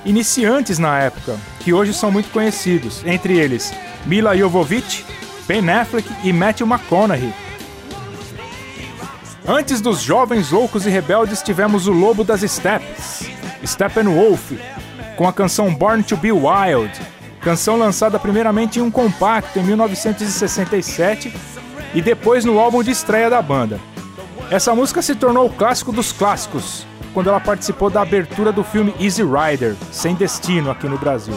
iniciantes 0.06 0.80
na 0.80 1.00
época, 1.00 1.38
que 1.60 1.74
hoje 1.74 1.94
são 1.94 2.12
muito 2.12 2.30
conhecidos, 2.32 3.02
entre 3.06 3.38
eles 3.38 3.74
Mila 4.06 4.36
Jovovich, 4.36 5.06
Ben 5.48 5.70
Affleck 5.70 6.10
e 6.24 6.34
Matthew 6.34 6.68
McConaughey. 6.68 7.34
Antes 9.48 9.82
dos 9.82 10.02
Jovens 10.02 10.52
Loucos 10.52 10.86
e 10.86 10.90
Rebeldes, 10.90 11.42
tivemos 11.42 11.88
o 11.88 11.92
Lobo 11.92 12.24
das 12.24 12.42
Steppes, 12.42 13.28
Steppenwolf, 13.66 14.52
com 15.18 15.28
a 15.28 15.34
canção 15.34 15.74
Born 15.74 16.04
to 16.04 16.16
Be 16.16 16.32
Wild, 16.32 16.92
canção 17.42 17.76
lançada 17.76 18.20
primeiramente 18.20 18.78
em 18.78 18.84
um 18.84 18.92
compacto 18.92 19.58
em 19.58 19.64
1967 19.64 21.34
e 21.96 22.02
depois 22.02 22.46
no 22.46 22.60
álbum 22.60 22.84
de 22.84 22.92
estreia 22.92 23.32
da 23.32 23.42
banda. 23.42 23.80
Essa 24.52 24.76
música 24.76 25.02
se 25.02 25.16
tornou 25.16 25.48
o 25.48 25.54
clássico 25.54 25.92
dos 25.92 26.12
clássicos, 26.12 26.86
quando 27.12 27.30
ela 27.30 27.40
participou 27.40 27.90
da 27.90 28.04
abertura 28.04 28.52
do 28.52 28.64
filme 28.64 28.94
Easy 29.00 29.24
Rider, 29.24 29.76
Sem 29.92 30.14
Destino, 30.14 30.70
aqui 30.70 30.88
no 30.88 31.00
Brasil. 31.00 31.36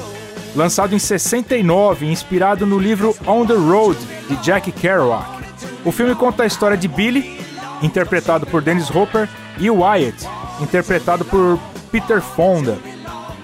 Lançado 0.55 0.95
em 0.95 0.99
69, 0.99 2.07
inspirado 2.07 2.67
no 2.67 2.79
livro 2.79 3.17
On 3.27 3.47
the 3.47 3.55
Road, 3.55 3.99
de 4.29 4.37
Jack 4.37 4.71
Kerouac. 4.73 5.43
O 5.85 5.91
filme 5.91 6.15
conta 6.15 6.43
a 6.43 6.47
história 6.47 6.77
de 6.77 6.87
Billy, 6.87 7.44
interpretado 7.85 8.47
por 8.47 8.63
Dennis 8.63 8.91
Hopper, 8.91 9.29
e 9.59 9.71
Wyatt, 9.71 10.27
interpretado 10.61 11.25
por 11.25 11.59
Peter 11.93 12.21
Fonda, 12.21 12.79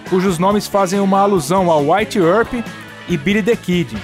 cujos 0.09 0.38
nomes 0.38 0.66
fazem 0.66 0.99
uma 0.99 1.20
alusão 1.20 1.70
ao 1.70 1.93
White 1.93 2.18
Earp 2.18 2.55
e 3.09 3.16
Billy 3.16 3.43
the 3.43 3.55
Kid. 3.55 3.97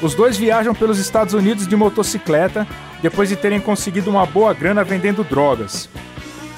Os 0.00 0.14
dois 0.14 0.36
viajam 0.36 0.74
pelos 0.74 0.98
Estados 0.98 1.34
Unidos 1.34 1.66
de 1.66 1.76
motocicleta 1.76 2.66
depois 3.02 3.28
de 3.28 3.36
terem 3.36 3.60
conseguido 3.60 4.10
uma 4.10 4.24
boa 4.24 4.54
grana 4.54 4.82
vendendo 4.82 5.24
drogas. 5.24 5.88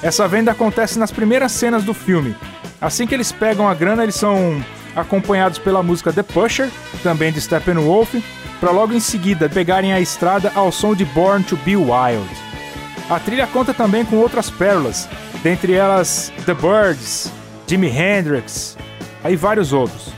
Essa 0.01 0.27
venda 0.27 0.51
acontece 0.51 0.97
nas 0.97 1.11
primeiras 1.11 1.51
cenas 1.51 1.83
do 1.83 1.93
filme. 1.93 2.35
Assim 2.79 3.05
que 3.05 3.13
eles 3.13 3.31
pegam 3.31 3.67
a 3.67 3.73
grana, 3.73 4.03
eles 4.03 4.15
são 4.15 4.63
acompanhados 4.95 5.59
pela 5.59 5.83
música 5.83 6.13
The 6.13 6.23
Pusher, 6.23 6.69
também 7.03 7.31
de 7.33 7.41
Steppenwolf, 7.41 8.15
para 8.61 8.71
logo 8.71 8.93
em 8.93 8.99
seguida 8.99 9.49
pegarem 9.49 9.91
a 9.91 9.99
estrada 9.99 10.51
ao 10.55 10.71
som 10.71 10.95
de 10.95 11.03
Born 11.05 11.43
to 11.43 11.57
Be 11.57 11.75
Wild. 11.75 12.48
A 13.09 13.19
trilha 13.19 13.47
conta 13.47 13.73
também 13.73 14.05
com 14.05 14.17
outras 14.17 14.51
pérolas, 14.51 15.09
dentre 15.41 15.73
elas 15.73 16.31
The 16.45 16.53
Birds, 16.53 17.31
Jimi 17.65 17.87
Hendrix, 17.87 18.77
aí 19.23 19.35
vários 19.35 19.73
outros. 19.73 20.13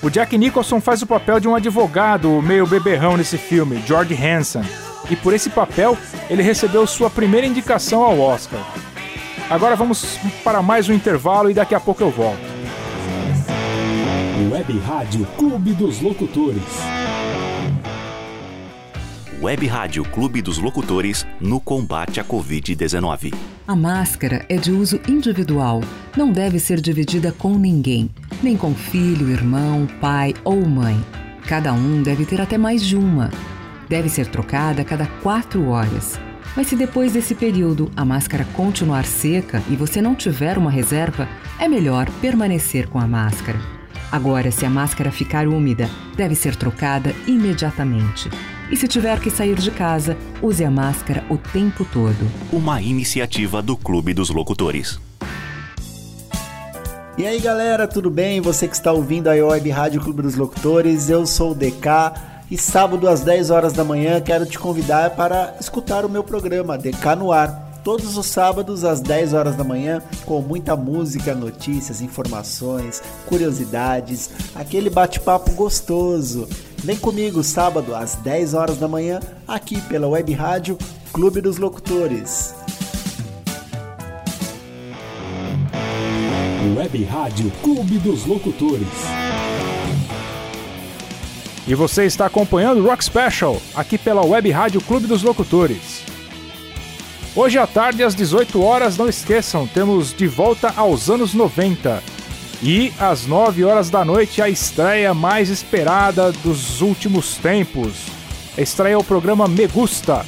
O 0.00 0.08
Jack 0.08 0.38
Nicholson 0.38 0.80
faz 0.80 1.02
o 1.02 1.06
papel 1.06 1.40
de 1.40 1.48
um 1.48 1.56
advogado 1.56 2.40
meio 2.40 2.64
beberrão 2.64 3.16
nesse 3.16 3.36
filme, 3.36 3.82
George 3.84 4.14
Hanson, 4.14 4.62
e 5.10 5.16
por 5.16 5.34
esse 5.34 5.50
papel 5.50 5.98
ele 6.30 6.42
recebeu 6.42 6.86
sua 6.86 7.10
primeira 7.10 7.46
indicação 7.46 8.02
ao 8.02 8.20
Oscar. 8.20 8.60
Agora 9.50 9.74
vamos 9.74 10.18
para 10.44 10.62
mais 10.62 10.88
um 10.88 10.92
intervalo 10.92 11.50
e 11.50 11.54
daqui 11.54 11.74
a 11.74 11.80
pouco 11.80 12.02
eu 12.04 12.10
volto. 12.10 12.38
Web 14.52 14.78
Rádio 14.86 15.26
Clube 15.36 15.72
dos 15.72 16.00
Locutores. 16.00 16.97
Web 19.40 19.68
Rádio 19.68 20.04
Clube 20.04 20.42
dos 20.42 20.58
Locutores 20.58 21.24
no 21.40 21.60
combate 21.60 22.18
à 22.18 22.24
Covid-19. 22.24 23.32
A 23.68 23.76
máscara 23.76 24.44
é 24.48 24.56
de 24.56 24.72
uso 24.72 25.00
individual, 25.06 25.80
não 26.16 26.32
deve 26.32 26.58
ser 26.58 26.80
dividida 26.80 27.30
com 27.30 27.56
ninguém, 27.56 28.10
nem 28.42 28.56
com 28.56 28.74
filho, 28.74 29.30
irmão, 29.30 29.86
pai 30.00 30.34
ou 30.42 30.66
mãe. 30.66 31.00
Cada 31.46 31.72
um 31.72 32.02
deve 32.02 32.26
ter 32.26 32.40
até 32.40 32.58
mais 32.58 32.84
de 32.84 32.96
uma. 32.96 33.30
Deve 33.88 34.08
ser 34.08 34.26
trocada 34.26 34.82
a 34.82 34.84
cada 34.84 35.06
quatro 35.22 35.68
horas. 35.68 36.18
Mas 36.56 36.66
se 36.66 36.74
depois 36.74 37.12
desse 37.12 37.36
período 37.36 37.92
a 37.96 38.04
máscara 38.04 38.44
continuar 38.54 39.04
seca 39.04 39.62
e 39.70 39.76
você 39.76 40.02
não 40.02 40.16
tiver 40.16 40.58
uma 40.58 40.70
reserva, 40.70 41.28
é 41.60 41.68
melhor 41.68 42.10
permanecer 42.20 42.88
com 42.88 42.98
a 42.98 43.06
máscara. 43.06 43.77
Agora, 44.10 44.50
se 44.50 44.64
a 44.64 44.70
máscara 44.70 45.12
ficar 45.12 45.46
úmida, 45.46 45.88
deve 46.16 46.34
ser 46.34 46.56
trocada 46.56 47.14
imediatamente. 47.26 48.30
E 48.70 48.76
se 48.76 48.88
tiver 48.88 49.20
que 49.20 49.30
sair 49.30 49.56
de 49.56 49.70
casa, 49.70 50.16
use 50.42 50.64
a 50.64 50.70
máscara 50.70 51.24
o 51.28 51.36
tempo 51.36 51.84
todo. 51.84 52.30
Uma 52.52 52.80
iniciativa 52.80 53.60
do 53.60 53.76
Clube 53.76 54.14
dos 54.14 54.30
Locutores. 54.30 54.98
E 57.18 57.26
aí 57.26 57.40
galera, 57.40 57.88
tudo 57.88 58.10
bem? 58.10 58.40
Você 58.40 58.68
que 58.68 58.74
está 58.74 58.92
ouvindo 58.92 59.28
a 59.28 59.32
Web 59.32 59.68
Rádio 59.70 60.00
Clube 60.00 60.22
dos 60.22 60.36
Locutores, 60.36 61.10
eu 61.10 61.26
sou 61.26 61.50
o 61.50 61.54
DK 61.54 62.12
e 62.50 62.56
sábado 62.56 63.08
às 63.08 63.20
10 63.22 63.50
horas 63.50 63.72
da 63.72 63.84
manhã 63.84 64.20
quero 64.20 64.46
te 64.46 64.58
convidar 64.58 65.10
para 65.10 65.56
escutar 65.60 66.04
o 66.04 66.08
meu 66.08 66.22
programa 66.22 66.78
DK 66.78 67.16
no 67.18 67.32
Ar. 67.32 67.67
Todos 67.88 68.18
os 68.18 68.26
sábados 68.26 68.84
às 68.84 69.00
10 69.00 69.32
horas 69.32 69.56
da 69.56 69.64
manhã, 69.64 70.02
com 70.26 70.42
muita 70.42 70.76
música, 70.76 71.34
notícias, 71.34 72.02
informações, 72.02 73.02
curiosidades, 73.24 74.28
aquele 74.54 74.90
bate-papo 74.90 75.52
gostoso. 75.52 76.46
Vem 76.84 76.98
comigo 76.98 77.42
sábado 77.42 77.94
às 77.94 78.14
10 78.16 78.52
horas 78.52 78.76
da 78.76 78.86
manhã, 78.86 79.20
aqui 79.46 79.80
pela 79.80 80.06
Web 80.06 80.34
Rádio 80.34 80.76
Clube 81.14 81.40
dos 81.40 81.56
Locutores. 81.56 82.54
Web 86.76 87.04
Rádio 87.04 87.50
Clube 87.62 87.96
dos 88.00 88.26
Locutores. 88.26 88.86
E 91.66 91.74
você 91.74 92.04
está 92.04 92.26
acompanhando 92.26 92.82
o 92.82 92.86
Rock 92.86 93.02
Special 93.02 93.58
aqui 93.74 93.96
pela 93.96 94.22
Web 94.22 94.50
Rádio 94.50 94.82
Clube 94.82 95.06
dos 95.06 95.22
Locutores. 95.22 95.97
Hoje 97.38 97.56
à 97.56 97.68
tarde, 97.68 98.02
às 98.02 98.16
18 98.16 98.60
horas, 98.60 98.96
não 98.96 99.08
esqueçam, 99.08 99.64
temos 99.64 100.12
De 100.12 100.26
Volta 100.26 100.74
aos 100.76 101.08
Anos 101.08 101.34
90. 101.34 102.02
E 102.60 102.92
às 102.98 103.26
9 103.26 103.62
horas 103.62 103.88
da 103.88 104.04
noite, 104.04 104.42
a 104.42 104.48
estreia 104.48 105.14
mais 105.14 105.48
esperada 105.48 106.32
dos 106.32 106.80
últimos 106.80 107.36
tempos. 107.36 108.06
A 108.56 108.60
estreia 108.60 108.94
é 108.94 108.96
o 108.96 109.04
programa 109.04 109.46
Me 109.46 109.68
Gusta, 109.68 110.26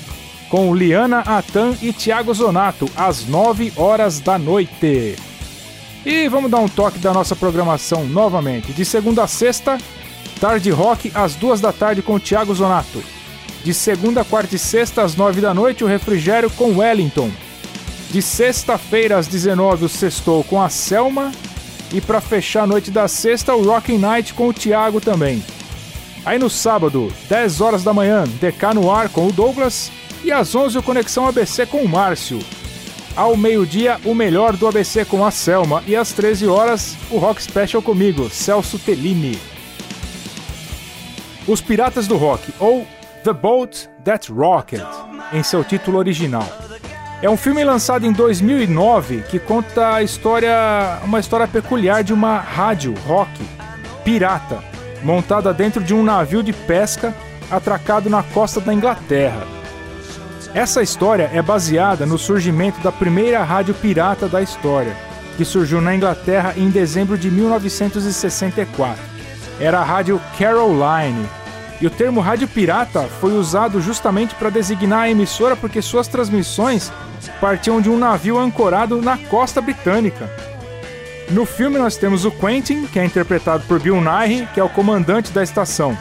com 0.49 0.73
Liana 0.73 1.19
Atan 1.27 1.75
e 1.83 1.93
Thiago 1.93 2.33
Zonato, 2.33 2.89
às 2.95 3.27
9 3.27 3.73
horas 3.77 4.21
da 4.21 4.39
noite. 4.39 5.17
E 6.07 6.29
vamos 6.29 6.49
dar 6.49 6.61
um 6.61 6.69
toque 6.69 7.01
da 7.01 7.13
nossa 7.13 7.35
programação 7.35 8.05
novamente. 8.05 8.73
De 8.73 8.85
segunda 8.85 9.25
a 9.25 9.27
sexta, 9.27 9.79
Tarde 10.41 10.71
Rock, 10.71 11.11
às 11.13 11.35
2 11.35 11.61
da 11.61 11.73
tarde, 11.73 12.03
com 12.03 12.21
Thiago 12.21 12.55
Zonato. 12.55 13.03
De 13.63 13.75
segunda, 13.75 14.25
quarta 14.25 14.57
e 14.57 14.59
sexta, 14.59 15.03
às 15.03 15.15
9 15.15 15.41
da 15.41 15.53
noite, 15.53 15.85
o 15.85 15.87
Refrigério 15.87 16.51
com 16.51 16.79
Wellington. 16.79 17.31
De 18.11 18.23
sexta-feira, 18.23 19.19
às 19.19 19.29
19, 19.29 19.85
o 19.85 19.89
Sextou 19.89 20.43
com 20.43 20.61
a 20.61 20.69
Selma. 20.69 21.31
E 21.93 22.01
para 22.01 22.21
fechar 22.21 22.63
a 22.63 22.67
noite 22.67 22.91
da 22.91 23.07
sexta, 23.07 23.55
o 23.55 23.63
Rocking 23.63 23.99
Night 23.99 24.33
com 24.33 24.49
o 24.49 24.53
Thiago 24.53 25.01
também. 25.01 25.45
Aí 26.25 26.39
no 26.39 26.49
sábado, 26.49 27.13
10 27.29 27.61
horas 27.61 27.85
da 27.85 27.93
manhã, 27.93 28.25
DK 28.41 28.75
no 28.75 28.91
ar 28.91 29.09
com 29.09 29.27
o 29.27 29.33
Douglas. 29.33 29.91
E 30.25 30.33
às 30.33 30.55
11, 30.55 30.79
o 30.79 30.83
Conexão 30.83 31.27
ABC 31.27 31.67
com 31.67 31.83
o 31.83 31.89
Márcio. 31.89 32.41
Ao 33.15 33.37
meio-dia, 33.37 33.99
o 34.05 34.15
melhor 34.15 34.57
do 34.57 34.67
ABC 34.67 35.05
com 35.05 35.25
a 35.25 35.31
Selma. 35.31 35.83
E 35.87 35.95
às 35.95 36.13
13 36.13 36.47
horas, 36.47 36.97
o 37.11 37.19
Rock 37.19 37.43
Special 37.43 37.83
comigo, 37.83 38.31
Celso 38.31 38.79
Tellini. 38.79 39.39
Os 41.47 41.61
Piratas 41.61 42.07
do 42.07 42.17
Rock, 42.17 42.53
ou 42.59 42.87
The 43.23 43.35
Boat 43.35 43.91
That 44.03 44.33
Rocket, 44.33 44.83
em 45.33 45.43
seu 45.43 45.63
título 45.63 45.99
original. 45.99 46.47
É 47.21 47.29
um 47.29 47.37
filme 47.37 47.63
lançado 47.63 48.07
em 48.07 48.13
2009 48.13 49.25
que 49.29 49.39
conta 49.39 49.95
a 49.95 50.03
história, 50.03 50.99
uma 51.05 51.21
história 51.21 51.47
peculiar 51.47 52.03
de 52.03 52.15
uma 52.15 52.39
rádio 52.39 52.95
rock 53.07 53.31
pirata 54.03 54.65
montada 55.03 55.53
dentro 55.53 55.83
de 55.83 55.93
um 55.93 56.03
navio 56.03 56.43
de 56.43 56.53
pesca 56.53 57.15
atracado 57.51 58.09
na 58.09 58.23
costa 58.23 58.59
da 58.59 58.73
Inglaterra. 58.73 59.47
Essa 60.55 60.83
história 60.83 61.31
é 61.33 61.43
baseada 61.43 62.07
no 62.07 62.19
surgimento 62.19 62.81
da 62.81 62.91
primeira 62.91 63.43
rádio 63.45 63.75
pirata 63.75 64.29
da 64.29 64.41
história, 64.41 64.97
que 65.37 65.45
surgiu 65.45 65.81
na 65.81 65.95
Inglaterra 65.95 66.55
em 66.57 66.71
dezembro 66.71 67.19
de 67.19 67.31
1964. 67.31 69.03
Era 69.61 69.81
a 69.81 69.85
rádio 69.85 70.19
Caroline, 70.39 71.29
e 71.81 71.87
o 71.87 71.91
termo 71.91 72.21
rádio 72.21 72.47
pirata 72.47 73.09
foi 73.21 73.33
usado 73.33 73.81
justamente 73.81 74.35
para 74.35 74.51
designar 74.51 75.03
a 75.03 75.11
emissora 75.11 75.57
porque 75.57 75.81
suas 75.81 76.07
transmissões 76.07 76.93
partiam 77.41 77.81
de 77.81 77.89
um 77.89 77.99
navio 77.99 78.39
ancorado 78.39 79.01
na 79.01 79.17
costa 79.17 79.61
britânica. 79.61 80.31
No 81.31 81.47
filme 81.47 81.79
nós 81.79 81.97
temos 81.97 82.25
o 82.25 82.31
Quentin, 82.31 82.87
que 82.87 82.99
é 82.99 83.05
interpretado 83.05 83.65
por 83.67 83.81
Bill 83.81 84.01
Nighy, 84.01 84.47
que 84.53 84.61
é 84.61 84.65
o 84.65 84.69
comandante 84.69 85.33
da 85.33 85.43
estação. 85.43 85.97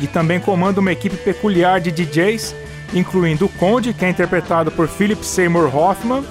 E 0.00 0.06
também 0.06 0.40
comanda 0.40 0.80
uma 0.80 0.92
equipe 0.92 1.16
peculiar 1.16 1.80
de 1.80 1.90
DJs, 1.90 2.54
incluindo 2.94 3.46
o 3.46 3.48
Conde, 3.48 3.92
que 3.92 4.04
é 4.04 4.08
interpretado 4.08 4.70
por 4.70 4.88
Philip 4.88 5.24
Seymour 5.24 5.74
Hoffman, 5.74 6.24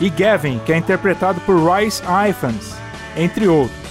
e 0.00 0.08
Gavin, 0.10 0.60
que 0.64 0.72
é 0.72 0.76
interpretado 0.76 1.40
por 1.40 1.56
Rice 1.56 2.02
Ifans, 2.28 2.74
entre 3.16 3.48
outros. 3.48 3.83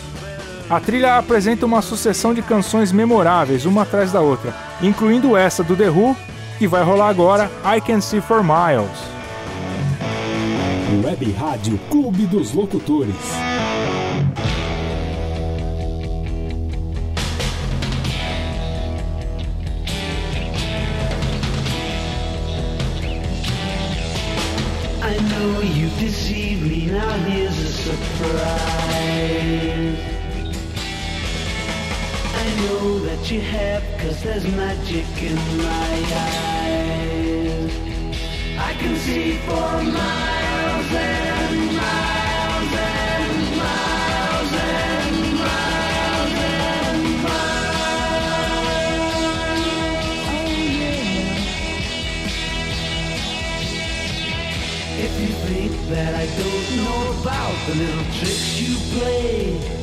A 0.74 0.80
trilha 0.80 1.20
apresenta 1.20 1.68
uma 1.68 1.84
sucessão 1.84 2.34
de 2.34 2.42
canções 2.42 2.92
memoráveis, 2.92 3.64
uma 3.64 3.84
atrás 3.84 4.12
da 4.12 4.22
outra, 4.22 4.56
incluindo 4.82 5.38
essa 5.38 5.64
do 5.64 5.76
The 5.76 5.88
Who, 5.88 6.18
que 6.58 6.68
vai 6.68 6.84
rolar 6.84 7.10
agora, 7.10 7.52
I 7.64 7.80
Can 7.80 8.02
See 8.02 8.20
For 8.20 8.44
Miles. 8.44 8.90
Web 11.06 11.32
Rádio 11.34 11.80
Clube 11.92 12.26
dos 12.26 12.54
Locutores. 12.54 13.14
I 25.04 25.20
know 25.30 25.62
you 25.62 25.90
deceive 26.00 26.64
me, 26.64 26.88
now 26.88 27.14
here's 27.28 27.60
a 27.60 27.72
surprise. 27.74 28.94
Know 32.64 33.00
that 33.00 33.30
you 33.30 33.42
have, 33.42 33.84
cause 34.00 34.24
there's 34.24 34.46
magic 34.56 35.06
in 35.22 35.36
my 35.58 35.96
eyes. 36.24 37.72
I 38.58 38.74
can 38.80 38.96
see 38.96 39.38
for 39.40 39.84
miles 39.84 40.92
and 40.94 41.76
miles 41.76 42.74
and 42.88 43.58
miles 43.58 44.54
and 44.54 45.16
miles 45.44 46.34
and 46.40 47.04
miles. 47.24 47.84
Oh 50.30 50.48
yeah. 50.80 51.04
If 55.06 55.14
you 55.20 55.32
think 55.48 55.74
that 55.90 56.12
I 56.16 56.26
don't 56.40 56.68
know 56.78 57.02
about 57.20 57.56
the 57.68 57.74
little 57.76 58.08
tricks 58.14 58.48
you 58.62 58.74
play 58.98 59.83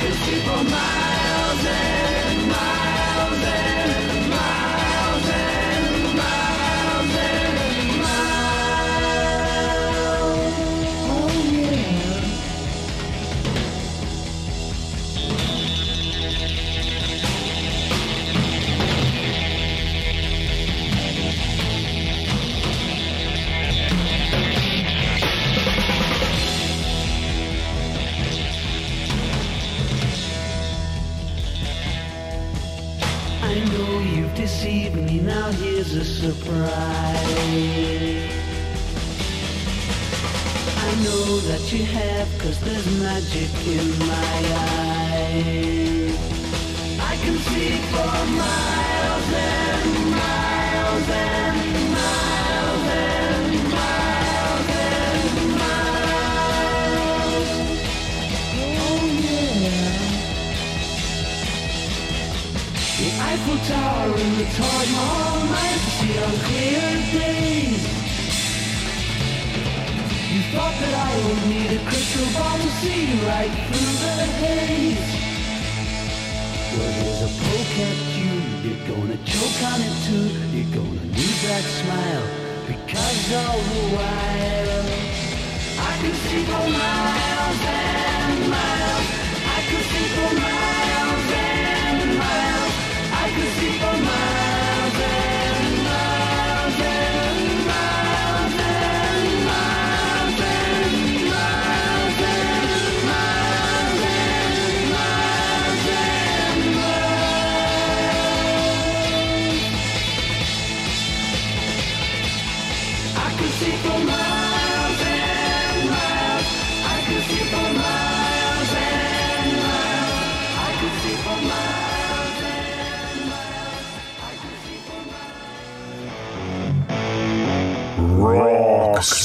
I 0.00 0.02
can 0.02 0.12
see 0.12 0.40
for 0.40 0.64
miles 0.64 1.66
and 1.66 2.48
miles 2.48 3.44
and 3.44 3.79
you've 34.40 34.94
me, 34.94 35.20
now 35.20 35.50
here's 35.52 35.92
a 35.94 36.04
surprise. 36.04 36.70
I 40.76 40.94
know 41.04 41.40
that 41.40 41.70
you 41.70 41.84
have, 41.84 42.28
cause 42.38 42.58
there's 42.60 42.86
magic 43.00 43.50
in 43.66 43.98
my 43.98 44.38
eyes. 45.26 46.16
I 47.00 47.16
can 47.22 47.36
see 47.36 47.76
for 47.92 48.12
miles 48.40 49.28
and 49.34 50.10
miles 50.10 51.08
and 51.10 51.69
Eiffel 63.30 63.58
Tower 63.58 64.10
and 64.18 64.34
the 64.38 64.44
Taj 64.58 64.90
Mahal 64.90 65.46
might 65.54 65.82
see 65.94 66.18
on 66.18 66.34
clear 66.50 66.82
days. 67.14 67.82
You 70.34 70.40
thought 70.50 70.74
that 70.82 70.94
I 70.98 71.10
would 71.22 71.42
need 71.46 71.70
a 71.78 71.80
crystal 71.86 72.26
ball 72.34 72.58
to 72.58 72.70
see 72.82 73.06
right 73.30 73.54
through 73.70 73.94
the 74.02 74.16
haze. 74.42 75.10
Well, 76.74 76.90
here's 76.98 77.22
a 77.22 77.30
poke 77.38 77.78
at 77.86 77.98
you. 78.18 78.34
You're 78.66 78.84
gonna 78.90 79.18
choke 79.22 79.60
on 79.70 79.78
it 79.78 79.94
too. 80.10 80.26
You're 80.50 80.74
gonna 80.74 81.06
lose 81.14 81.40
that 81.46 81.64
smile 81.78 82.26
because 82.66 83.22
all 83.46 83.62
the 83.70 83.82
while 83.94 84.82
I 85.86 85.92
can 86.02 86.14
see 86.26 86.42
for 86.50 86.66
miles 86.66 87.60
and 87.78 88.50
miles. 88.50 89.06
I 89.54 89.60
can 89.70 89.82
see 89.86 90.06
for 90.18 90.34
miles 90.34 90.59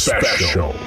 Special. 0.05 0.84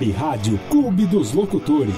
Web 0.00 0.12
Rádio 0.12 0.58
Clube 0.70 1.04
dos 1.04 1.34
Locutores. 1.34 1.94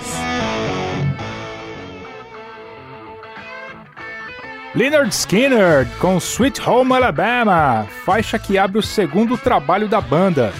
Leonard 4.74 5.14
Skinner 5.14 5.86
com 6.00 6.16
Sweet 6.16 6.68
Home 6.68 6.94
Alabama, 6.94 7.86
faixa 8.04 8.40
que 8.40 8.58
abre 8.58 8.80
o 8.80 8.82
segundo 8.82 9.38
trabalho 9.38 9.86
da 9.86 10.00
banda, 10.00 10.52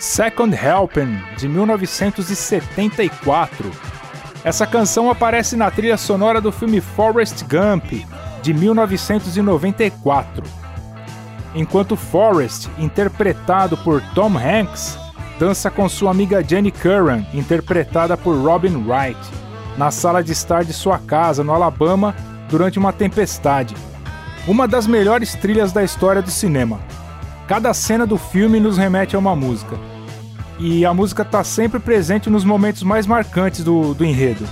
Second 0.00 0.52
Helping, 0.52 1.16
de 1.38 1.48
1974. 1.48 3.70
Essa 4.42 4.66
canção 4.66 5.08
aparece 5.08 5.54
na 5.54 5.70
trilha 5.70 5.96
sonora 5.96 6.40
do 6.40 6.50
filme 6.50 6.80
Forrest 6.80 7.44
Gump, 7.44 8.04
de 8.42 8.52
1994. 8.52 10.42
Enquanto 11.54 11.94
Forrest, 11.94 12.68
interpretado 12.78 13.76
por 13.76 14.02
Tom 14.12 14.36
Hanks, 14.36 14.98
dança 15.40 15.70
com 15.70 15.88
sua 15.88 16.10
amiga 16.10 16.44
Jenny 16.46 16.70
Curran, 16.70 17.24
interpretada 17.32 18.14
por 18.14 18.36
Robin 18.36 18.84
Wright, 18.86 19.18
na 19.78 19.90
sala 19.90 20.22
de 20.22 20.32
estar 20.32 20.64
de 20.64 20.74
sua 20.74 20.98
casa 20.98 21.42
no 21.42 21.54
Alabama 21.54 22.14
durante 22.50 22.78
uma 22.78 22.92
tempestade. 22.92 23.74
Uma 24.46 24.68
das 24.68 24.86
melhores 24.86 25.34
trilhas 25.34 25.72
da 25.72 25.82
história 25.82 26.20
do 26.20 26.30
cinema. 26.30 26.78
Cada 27.48 27.72
cena 27.72 28.06
do 28.06 28.18
filme 28.18 28.60
nos 28.60 28.76
remete 28.76 29.16
a 29.16 29.18
uma 29.18 29.34
música. 29.34 29.78
E 30.58 30.84
a 30.84 30.92
música 30.92 31.22
está 31.22 31.42
sempre 31.42 31.80
presente 31.80 32.28
nos 32.28 32.44
momentos 32.44 32.82
mais 32.82 33.06
marcantes 33.06 33.64
do, 33.64 33.94
do 33.94 34.04
enredo. 34.04 34.46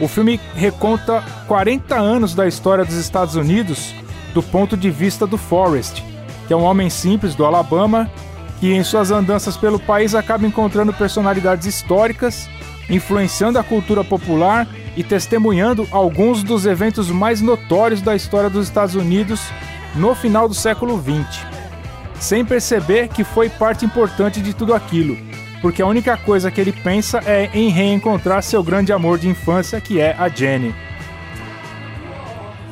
O 0.00 0.08
filme 0.08 0.40
reconta 0.54 1.22
40 1.46 1.94
anos 1.94 2.34
da 2.34 2.48
história 2.48 2.86
dos 2.86 2.96
Estados 2.96 3.34
Unidos 3.36 3.94
do 4.32 4.42
ponto 4.42 4.78
de 4.78 4.90
vista 4.90 5.26
do 5.26 5.36
Forrest, 5.36 6.02
que 6.46 6.54
é 6.54 6.56
um 6.56 6.64
homem 6.64 6.88
simples 6.88 7.34
do 7.34 7.44
Alabama 7.44 8.10
que 8.62 8.72
em 8.72 8.84
suas 8.84 9.10
andanças 9.10 9.56
pelo 9.56 9.76
país 9.76 10.14
acaba 10.14 10.46
encontrando 10.46 10.92
personalidades 10.92 11.66
históricas, 11.66 12.48
influenciando 12.88 13.58
a 13.58 13.64
cultura 13.64 14.04
popular 14.04 14.68
e 14.96 15.02
testemunhando 15.02 15.84
alguns 15.90 16.44
dos 16.44 16.64
eventos 16.64 17.10
mais 17.10 17.40
notórios 17.40 18.00
da 18.00 18.14
história 18.14 18.48
dos 18.48 18.68
Estados 18.68 18.94
Unidos 18.94 19.40
no 19.96 20.14
final 20.14 20.48
do 20.48 20.54
século 20.54 20.96
XX, 20.96 21.44
sem 22.20 22.44
perceber 22.44 23.08
que 23.08 23.24
foi 23.24 23.48
parte 23.48 23.84
importante 23.84 24.40
de 24.40 24.54
tudo 24.54 24.74
aquilo, 24.74 25.18
porque 25.60 25.82
a 25.82 25.86
única 25.88 26.16
coisa 26.16 26.48
que 26.48 26.60
ele 26.60 26.70
pensa 26.70 27.20
é 27.26 27.50
em 27.52 27.68
reencontrar 27.68 28.44
seu 28.44 28.62
grande 28.62 28.92
amor 28.92 29.18
de 29.18 29.26
infância, 29.28 29.80
que 29.80 29.98
é 29.98 30.14
a 30.16 30.28
Jenny. 30.28 30.72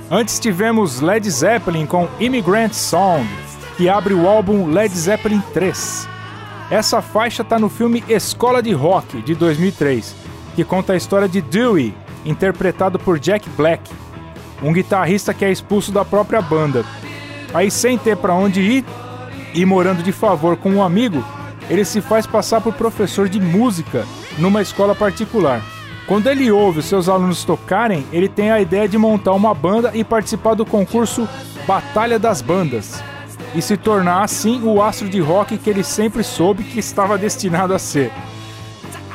Antes 0.08 0.38
tivemos 0.38 1.00
Led 1.00 1.28
Zeppelin 1.28 1.84
com 1.84 2.08
Immigrant 2.20 2.74
Song, 2.74 3.26
que 3.80 3.88
abre 3.88 4.12
o 4.12 4.28
álbum 4.28 4.66
Led 4.66 4.94
Zeppelin 4.94 5.42
3. 5.54 6.06
Essa 6.70 7.00
faixa 7.00 7.40
está 7.40 7.58
no 7.58 7.70
filme 7.70 8.04
Escola 8.10 8.62
de 8.62 8.74
Rock, 8.74 9.22
de 9.22 9.34
2003, 9.34 10.14
que 10.54 10.62
conta 10.64 10.92
a 10.92 10.98
história 10.98 11.26
de 11.26 11.40
Dewey, 11.40 11.94
interpretado 12.22 12.98
por 12.98 13.18
Jack 13.18 13.48
Black, 13.56 13.90
um 14.62 14.70
guitarrista 14.70 15.32
que 15.32 15.46
é 15.46 15.50
expulso 15.50 15.90
da 15.90 16.04
própria 16.04 16.42
banda. 16.42 16.84
Aí, 17.54 17.70
sem 17.70 17.96
ter 17.96 18.18
para 18.18 18.34
onde 18.34 18.60
ir 18.60 18.84
e 19.54 19.64
morando 19.64 20.02
de 20.02 20.12
favor 20.12 20.58
com 20.58 20.72
um 20.72 20.82
amigo, 20.82 21.24
ele 21.70 21.86
se 21.86 22.02
faz 22.02 22.26
passar 22.26 22.60
por 22.60 22.74
professor 22.74 23.30
de 23.30 23.40
música 23.40 24.04
numa 24.36 24.60
escola 24.60 24.94
particular. 24.94 25.62
Quando 26.06 26.26
ele 26.26 26.50
ouve 26.50 26.80
os 26.80 26.84
seus 26.84 27.08
alunos 27.08 27.44
tocarem, 27.44 28.04
ele 28.12 28.28
tem 28.28 28.50
a 28.50 28.60
ideia 28.60 28.86
de 28.86 28.98
montar 28.98 29.32
uma 29.32 29.54
banda 29.54 29.90
e 29.94 30.04
participar 30.04 30.52
do 30.52 30.66
concurso 30.66 31.26
Batalha 31.66 32.18
das 32.18 32.42
Bandas 32.42 33.02
e 33.54 33.62
se 33.62 33.76
tornar 33.76 34.22
assim 34.22 34.62
o 34.62 34.82
astro 34.82 35.08
de 35.08 35.20
rock 35.20 35.58
que 35.58 35.70
ele 35.70 35.82
sempre 35.82 36.22
soube 36.22 36.64
que 36.64 36.78
estava 36.78 37.18
destinado 37.18 37.74
a 37.74 37.78
ser. 37.78 38.12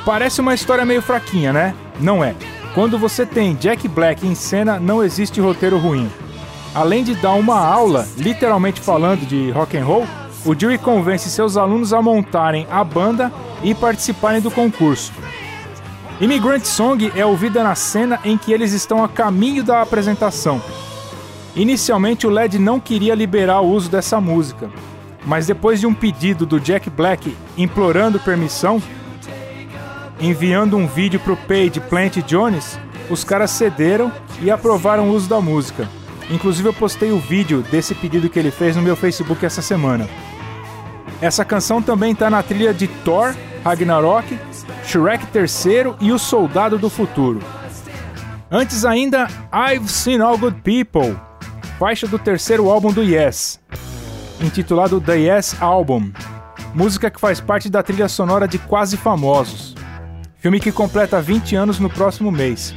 Parece 0.06 0.42
uma 0.42 0.54
história 0.54 0.86
meio 0.86 1.02
fraquinha, 1.02 1.52
né? 1.52 1.74
Não 2.00 2.24
é. 2.24 2.36
Quando 2.74 3.00
você 3.00 3.26
tem 3.26 3.56
Jack 3.56 3.88
Black 3.88 4.28
em 4.28 4.36
cena, 4.36 4.80
não 4.80 5.04
existe 5.04 5.40
roteiro 5.40 5.78
ruim. 5.78 6.12
Além 6.74 7.04
de 7.04 7.16
dar 7.16 7.34
uma 7.34 7.58
aula, 7.58 8.08
literalmente 8.18 8.82
falando 8.82 9.26
de 9.26 9.50
rock 9.52 9.78
and 9.78 9.86
roll, 9.86 10.06
o 10.46 10.54
Dewey 10.54 10.78
convence 10.78 11.30
seus 11.30 11.58
alunos 11.58 11.94
a 11.94 12.02
montarem 12.02 12.68
a 12.70 12.84
banda 12.84 13.32
e 13.64 13.74
participarem 13.74 14.42
do 14.42 14.52
concurso. 14.52 15.12
Immigrant 16.22 16.64
Song 16.66 17.12
é 17.16 17.26
ouvida 17.26 17.64
na 17.64 17.76
cena 17.76 18.20
em 18.24 18.38
que 18.38 18.54
eles 18.54 18.72
estão 18.72 19.04
a 19.04 19.10
caminho 19.10 19.64
da 19.64 19.82
apresentação. 19.82 20.62
Inicialmente 21.56 22.28
o 22.28 22.30
Led 22.30 22.60
não 22.60 22.80
queria 22.80 23.16
liberar 23.16 23.62
o 23.62 23.70
uso 23.70 23.90
dessa 23.90 24.20
música, 24.20 24.70
mas 25.26 25.48
depois 25.48 25.80
de 25.80 25.88
um 25.88 25.94
pedido 25.94 26.46
do 26.46 26.60
Jack 26.60 26.90
Black 26.90 27.36
implorando 27.58 28.20
permissão, 28.20 28.82
enviando 30.20 30.76
um 30.76 30.86
vídeo 30.86 31.20
pro 31.20 31.38
Page 31.38 31.80
Plant 31.90 32.18
Jones, 32.26 32.78
os 33.10 33.24
caras 33.24 33.52
cederam 33.52 34.12
e 34.42 34.52
aprovaram 34.52 35.10
o 35.10 35.14
uso 35.14 35.30
da 35.30 35.40
música. 35.40 35.88
Inclusive 36.30 36.70
eu 36.70 36.74
postei 36.74 37.12
o 37.12 37.20
vídeo 37.20 37.64
desse 37.72 37.96
pedido 37.96 38.30
que 38.30 38.38
ele 38.38 38.52
fez 38.52 38.76
no 38.76 38.82
meu 38.82 38.96
Facebook 38.96 39.46
essa 39.46 39.62
semana. 39.62 40.10
Essa 41.22 41.46
canção 41.46 41.82
também 41.82 42.12
está 42.12 42.30
na 42.30 42.44
trilha 42.44 42.74
de 42.74 42.88
Thor, 42.88 43.34
Ragnarok, 43.64 44.38
Shrek 44.86 45.26
III 45.34 45.96
e 46.02 46.12
O 46.12 46.20
Soldado 46.20 46.78
do 46.78 46.90
Futuro. 46.90 47.40
Antes 48.52 48.86
ainda, 48.86 49.28
I've 49.52 49.88
Seen 49.88 50.22
All 50.22 50.38
Good 50.38 50.62
People, 50.62 51.20
faixa 51.78 52.08
do 52.08 52.18
terceiro 52.18 52.70
álbum 52.70 52.92
do 52.92 53.04
Yes, 53.04 53.60
intitulado 54.42 55.02
The 55.02 55.16
Yes 55.16 55.62
Album, 55.62 56.12
música 56.74 57.12
que 57.12 57.20
faz 57.20 57.42
parte 57.42 57.70
da 57.70 57.84
trilha 57.84 58.08
sonora 58.08 58.48
de 58.48 58.58
Quase 58.58 58.96
Famosos, 58.96 59.76
filme 60.38 60.60
que 60.60 60.72
completa 60.72 61.22
20 61.22 61.56
anos 61.56 61.80
no 61.80 61.90
próximo 61.90 62.32
mês. 62.32 62.74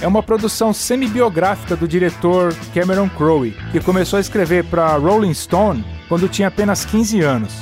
É 0.00 0.06
uma 0.06 0.22
produção 0.22 0.72
semi-biográfica 0.72 1.76
do 1.76 1.88
diretor 1.88 2.54
Cameron 2.72 3.08
Crowe, 3.10 3.54
que 3.72 3.80
começou 3.80 4.16
a 4.16 4.20
escrever 4.20 4.64
para 4.64 4.96
Rolling 4.96 5.34
Stone 5.34 5.84
quando 6.08 6.28
tinha 6.28 6.48
apenas 6.48 6.84
15 6.84 7.20
anos. 7.20 7.52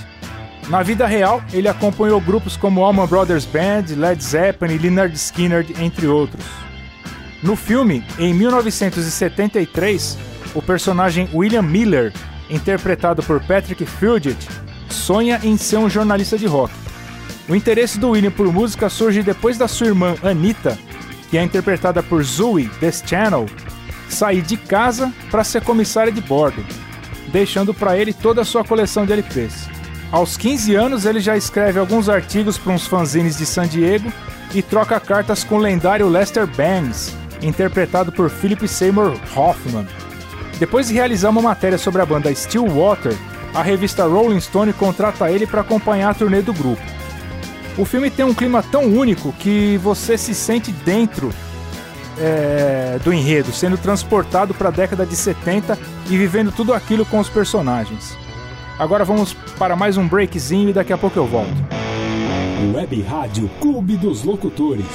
Na 0.69 0.83
vida 0.83 1.07
real, 1.07 1.43
ele 1.53 1.67
acompanhou 1.67 2.21
grupos 2.21 2.57
como 2.57 2.85
Allman 2.85 3.07
Brothers 3.07 3.47
Band, 3.47 3.87
Led 3.97 4.23
Zeppelin 4.23 4.75
e 4.75 4.79
Leonard 4.79 5.15
Skinner, 5.17 5.67
entre 5.81 6.07
outros. 6.07 6.45
No 7.43 7.57
filme, 7.57 8.05
em 8.19 8.35
1973, 8.35 10.19
o 10.57 10.63
personagem 10.63 11.29
William 11.35 11.63
Miller, 11.63 12.13
interpretado 12.49 13.23
por 13.23 13.41
Patrick 13.43 13.85
Fugit, 13.85 14.49
sonha 14.89 15.39
em 15.45 15.57
ser 15.59 15.77
um 15.77 15.91
jornalista 15.91 16.39
de 16.39 16.47
rock. 16.47 16.73
O 17.47 17.55
interesse 17.55 17.99
do 17.99 18.11
William 18.11 18.31
por 18.31 18.51
música 18.51 18.89
surge 18.89 19.23
depois 19.23 19.59
da 19.59 19.69
sua 19.69 19.89
irmã 19.89 20.17
Anita, 20.23 20.79
que 21.31 21.37
é 21.37 21.43
interpretada 21.43 22.03
por 22.03 22.25
Zoe 22.25 22.71
Deschanel, 22.81 23.47
sair 24.09 24.41
de 24.41 24.57
casa 24.57 25.13
para 25.31 25.45
ser 25.45 25.63
comissária 25.63 26.11
de 26.11 26.23
bordo, 26.23 26.65
deixando 27.29 27.75
para 27.75 27.97
ele 27.99 28.15
toda 28.15 28.41
a 28.41 28.45
sua 28.45 28.65
coleção 28.65 29.05
de 29.05 29.13
LPs. 29.13 29.69
Aos 30.11 30.39
15 30.39 30.75
anos, 30.75 31.05
ele 31.05 31.21
já 31.21 31.37
escreve 31.37 31.79
alguns 31.79 32.09
artigos 32.09 32.57
para 32.57 32.73
uns 32.73 32.87
fanzines 32.87 33.37
de 33.37 33.45
San 33.45 33.69
Diego 33.69 34.11
e 34.55 34.63
troca 34.63 34.99
cartas 34.99 35.45
com 35.45 35.57
o 35.57 35.61
lendário 35.61 36.09
Lester 36.09 36.47
Bangs, 36.47 37.15
interpretado 37.43 38.11
por 38.11 38.31
Philip 38.31 38.67
Seymour 38.67 39.19
Hoffman. 39.37 39.87
Depois 40.59 40.89
de 40.89 40.95
realizar 40.95 41.31
uma 41.31 41.43
matéria 41.43 41.77
sobre 41.77 42.01
a 42.01 42.07
banda 42.07 42.35
Stillwater, 42.35 43.15
a 43.55 43.63
revista 43.63 44.05
Rolling 44.05 44.41
Stone 44.41 44.73
contrata 44.73 45.31
ele 45.31 45.47
para 45.47 45.61
acompanhar 45.61 46.11
a 46.11 46.15
turnê 46.15 46.41
do 46.41 46.53
grupo. 46.53 46.83
O 47.77 47.85
filme 47.85 48.11
tem 48.11 48.25
um 48.25 48.33
clima 48.33 48.63
tão 48.63 48.85
único 48.85 49.33
que 49.35 49.77
você 49.79 50.17
se 50.17 50.35
sente 50.35 50.73
dentro 50.73 51.31
é, 52.19 52.99
do 53.05 53.13
enredo, 53.13 53.53
sendo 53.53 53.77
transportado 53.77 54.55
para 54.55 54.69
a 54.69 54.73
década 54.73 55.05
de 55.05 55.15
70 55.15 55.79
e 56.09 56.17
vivendo 56.17 56.51
tudo 56.51 56.73
aquilo 56.73 57.05
com 57.05 57.19
os 57.19 57.29
personagens. 57.29 58.17
Agora 58.79 59.05
vamos 59.05 59.35
para 59.59 59.77
mais 59.77 59.97
um 59.97 60.07
breakzinho 60.07 60.71
e 60.71 60.73
daqui 60.73 60.93
a 60.93 60.99
pouco 60.99 61.19
eu 61.19 61.27
volto. 61.27 61.55
Web 62.75 63.03
Rádio 63.03 63.51
Clube 63.61 63.97
dos 63.97 64.25
Locutores. 64.25 64.87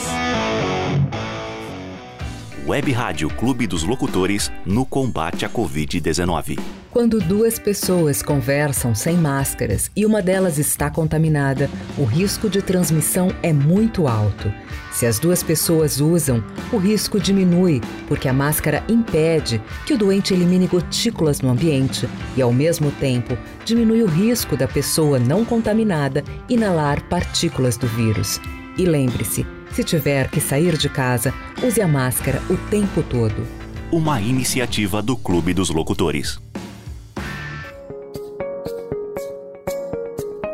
Web 2.68 2.92
Rádio 2.92 3.28
Clube 3.28 3.66
dos 3.66 3.82
Locutores 3.84 4.52
no 4.66 4.86
combate 4.86 5.46
à 5.46 5.50
Covid-19. 5.50 6.60
Quando 6.92 7.20
duas 7.20 7.58
pessoas 7.58 8.22
conversam 8.22 8.94
sem 8.94 9.18
máscaras 9.18 9.90
e 9.96 10.06
uma 10.06 10.22
delas 10.22 10.60
está 10.60 10.90
contaminada, 10.90 11.68
o 11.98 12.04
risco 12.04 12.50
de 12.50 12.62
transmissão 12.62 13.30
é 13.42 13.52
muito 13.52 14.08
alto. 14.08 14.54
Se 14.92 15.08
as 15.08 15.18
duas 15.18 15.42
pessoas 15.42 16.00
usam, 16.00 16.44
o 16.72 16.78
risco 16.78 17.20
diminui, 17.20 17.82
porque 18.08 18.28
a 18.28 18.34
máscara 18.34 18.84
impede 18.88 19.60
que 19.88 19.94
o 19.94 19.98
doente 19.98 20.34
elimine 20.34 20.68
gotículas 20.68 21.42
no 21.42 21.50
ambiente 21.50 22.08
e, 22.38 22.42
ao 22.44 22.54
mesmo 22.54 22.92
tempo, 22.92 23.36
diminui 23.66 24.04
o 24.04 24.08
risco 24.08 24.56
da 24.56 24.68
pessoa 24.68 25.18
não 25.18 25.44
contaminada 25.44 26.24
inalar 26.48 27.02
partículas 27.06 27.76
do 27.76 27.88
vírus. 27.88 28.40
E 28.78 28.86
lembre-se, 28.86 29.46
se 29.74 29.84
tiver 29.84 30.30
que 30.30 30.42
sair 30.42 30.78
de 30.78 30.90
casa, 30.90 31.34
use 31.64 31.82
a 31.82 31.88
máscara 31.88 32.42
o 32.50 32.58
tempo 32.70 33.02
todo. 33.04 33.46
Uma 33.92 34.22
iniciativa 34.22 35.02
do 35.02 35.18
Clube 35.18 35.54
dos 35.54 35.70
Locutores. 35.70 36.40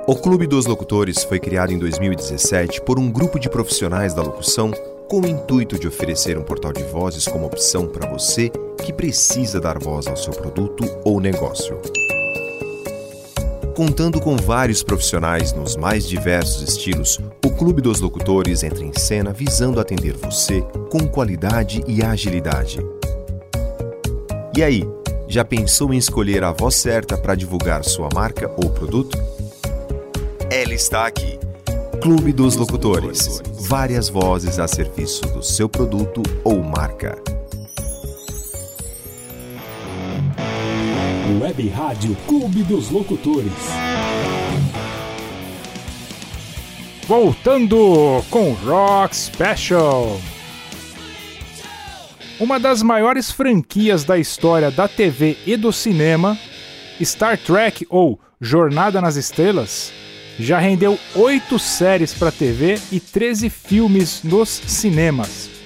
O 0.08 0.16
Clube 0.16 0.48
dos 0.48 0.66
Locutores 0.66 1.24
foi 1.24 1.40
criado 1.40 1.74
em 1.74 1.78
2017 1.78 2.82
por 2.82 2.98
um 2.98 3.12
grupo 3.12 3.38
de 3.38 3.50
profissionais 3.50 4.14
da 4.14 4.22
locução 4.22 4.72
com 5.10 5.22
o 5.22 5.28
intuito 5.28 5.78
de 5.78 5.88
oferecer 5.88 6.38
um 6.38 6.44
portal 6.44 6.72
de 6.72 6.84
vozes 6.84 7.28
como 7.28 7.46
opção 7.46 7.88
para 7.88 8.10
você 8.10 8.50
que 8.84 8.94
precisa 8.94 9.60
dar 9.60 9.78
voz 9.78 10.08
ao 10.08 10.16
seu 10.16 10.34
produto 10.34 10.84
ou 11.04 11.20
negócio. 11.20 11.78
Contando 13.78 14.20
com 14.20 14.36
vários 14.36 14.82
profissionais 14.82 15.54
nos 15.54 15.76
mais 15.76 16.10
diversos 16.10 16.68
estilos, 16.68 17.20
o 17.46 17.52
Clube 17.52 17.80
dos 17.80 18.00
Locutores 18.00 18.64
entra 18.64 18.84
em 18.84 18.92
cena 18.98 19.32
visando 19.32 19.80
atender 19.80 20.18
você 20.18 20.64
com 20.90 21.08
qualidade 21.08 21.84
e 21.88 22.02
agilidade. 22.02 22.80
E 24.58 24.64
aí, 24.64 24.84
já 25.28 25.46
pensou 25.46 25.94
em 25.94 25.98
escolher 25.98 26.44
a 26.44 26.52
voz 26.52 26.74
certa 26.74 27.16
para 27.16 27.36
divulgar 27.36 27.84
sua 27.84 28.10
marca 28.12 28.52
ou 28.58 28.68
produto? 28.72 29.16
Ela 30.50 30.74
está 30.74 31.06
aqui. 31.06 31.38
Clube 32.02 32.34
dos 32.34 32.56
Locutores. 32.56 33.44
Várias 33.70 34.10
vozes 34.10 34.58
a 34.58 34.68
serviço 34.68 35.22
do 35.28 35.44
seu 35.44 35.70
produto 35.70 36.24
ou 36.44 36.64
marca. 36.64 37.37
Web 41.30 41.68
Rádio 41.68 42.16
Clube 42.26 42.64
dos 42.64 42.90
Locutores. 42.90 43.52
Voltando 47.06 48.24
com 48.30 48.54
Rock 48.54 49.14
Special. 49.14 50.22
Uma 52.40 52.58
das 52.58 52.82
maiores 52.82 53.30
franquias 53.30 54.06
da 54.06 54.18
história 54.18 54.72
da 54.72 54.88
TV 54.88 55.38
e 55.46 55.58
do 55.58 55.74
cinema, 55.74 56.38
Star 57.04 57.38
Trek 57.38 57.86
ou 57.90 58.18
Jornada 58.40 59.02
nas 59.02 59.18
Estrelas, 59.18 59.92
já 60.40 60.60
rendeu 60.60 60.98
oito 61.14 61.60
séries 61.60 62.14
para 62.14 62.32
TV 62.32 62.80
e 62.90 63.02
13 63.02 63.50
filmes 63.50 64.24
nos 64.24 64.48
cinemas. 64.50 65.57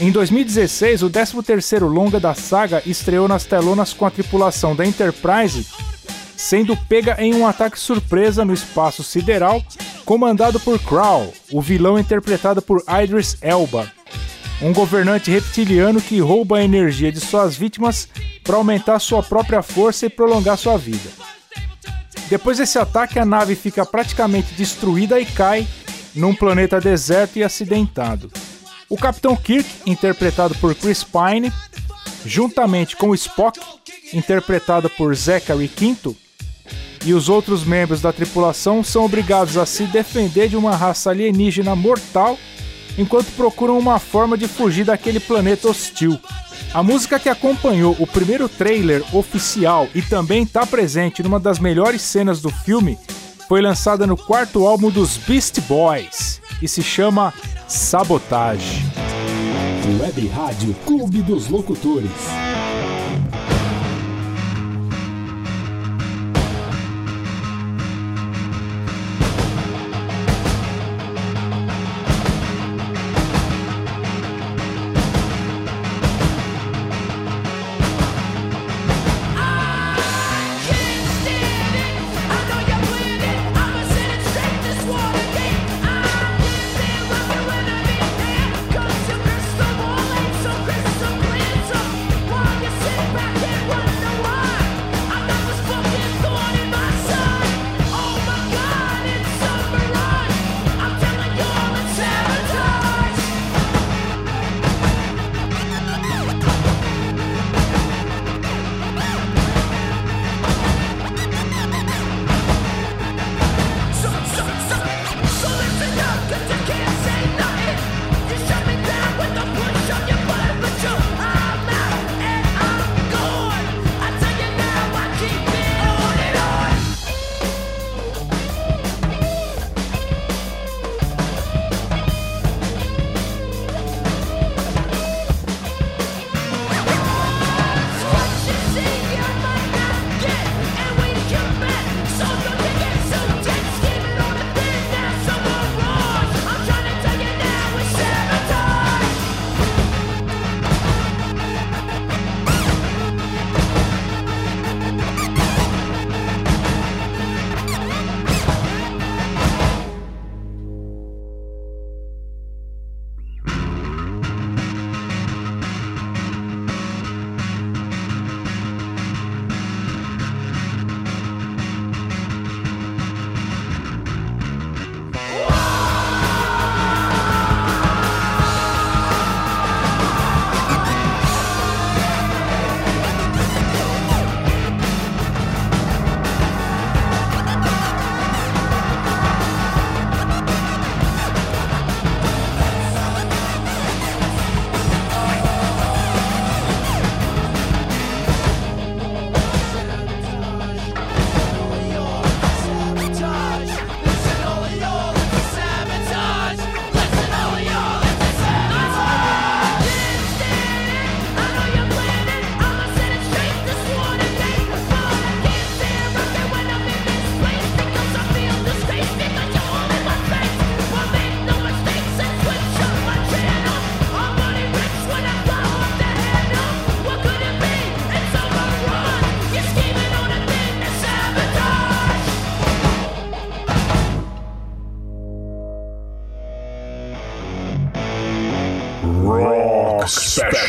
Em 0.00 0.10
2016, 0.10 1.02
o 1.02 1.10
13º 1.10 1.86
longa 1.86 2.18
da 2.18 2.34
saga 2.34 2.82
estreou 2.86 3.28
nas 3.28 3.44
telonas 3.44 3.92
com 3.92 4.06
a 4.06 4.10
tripulação 4.10 4.74
da 4.74 4.84
Enterprise 4.84 5.66
sendo 6.40 6.74
pega 6.74 7.16
em 7.18 7.34
um 7.34 7.46
ataque 7.46 7.78
surpresa 7.78 8.46
no 8.46 8.54
espaço 8.54 9.04
sideral, 9.04 9.62
comandado 10.06 10.58
por 10.58 10.78
Krall, 10.78 11.34
o 11.52 11.60
vilão 11.60 11.98
interpretado 11.98 12.62
por 12.62 12.82
Idris 13.02 13.36
Elba, 13.42 13.92
um 14.62 14.72
governante 14.72 15.30
reptiliano 15.30 16.00
que 16.00 16.18
rouba 16.18 16.56
a 16.56 16.64
energia 16.64 17.12
de 17.12 17.20
suas 17.20 17.54
vítimas 17.54 18.08
para 18.42 18.56
aumentar 18.56 18.98
sua 19.00 19.22
própria 19.22 19.62
força 19.62 20.06
e 20.06 20.10
prolongar 20.10 20.56
sua 20.56 20.78
vida. 20.78 21.10
Depois 22.30 22.56
desse 22.56 22.78
ataque, 22.78 23.18
a 23.18 23.24
nave 23.24 23.54
fica 23.54 23.84
praticamente 23.84 24.54
destruída 24.54 25.20
e 25.20 25.26
cai 25.26 25.68
num 26.14 26.34
planeta 26.34 26.80
deserto 26.80 27.38
e 27.38 27.44
acidentado. 27.44 28.30
O 28.90 28.96
Capitão 28.96 29.36
Kirk, 29.36 29.68
interpretado 29.86 30.52
por 30.56 30.74
Chris 30.74 31.04
Pine, 31.04 31.52
juntamente 32.26 32.96
com 32.96 33.10
o 33.10 33.14
Spock, 33.14 33.60
interpretado 34.12 34.90
por 34.90 35.14
Zachary 35.14 35.68
Quinto, 35.68 36.16
e 37.06 37.14
os 37.14 37.28
outros 37.28 37.64
membros 37.64 38.00
da 38.00 38.12
tripulação 38.12 38.82
são 38.82 39.04
obrigados 39.04 39.56
a 39.56 39.64
se 39.64 39.84
defender 39.84 40.48
de 40.48 40.56
uma 40.56 40.76
raça 40.76 41.10
alienígena 41.10 41.74
mortal 41.76 42.36
enquanto 42.98 43.34
procuram 43.36 43.78
uma 43.78 43.98
forma 44.00 44.36
de 44.36 44.48
fugir 44.48 44.84
daquele 44.84 45.20
planeta 45.20 45.68
hostil. 45.68 46.18
A 46.74 46.82
música 46.82 47.18
que 47.18 47.28
acompanhou 47.28 47.96
o 47.98 48.06
primeiro 48.06 48.48
trailer 48.48 49.04
oficial 49.14 49.88
e 49.94 50.02
também 50.02 50.42
está 50.42 50.66
presente 50.66 51.22
numa 51.22 51.38
das 51.38 51.60
melhores 51.60 52.02
cenas 52.02 52.40
do 52.40 52.50
filme 52.50 52.98
foi 53.48 53.62
lançada 53.62 54.06
no 54.06 54.16
quarto 54.16 54.66
álbum 54.66 54.90
dos 54.90 55.16
Beast 55.16 55.60
Boys 55.62 56.40
e 56.60 56.68
se 56.68 56.82
chama 56.82 57.32
Sabotage. 57.70 58.82
Web 60.00 60.26
Rádio 60.26 60.74
Clube 60.84 61.22
dos 61.22 61.48
Locutores. 61.48 62.10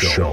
Special. 0.02 0.31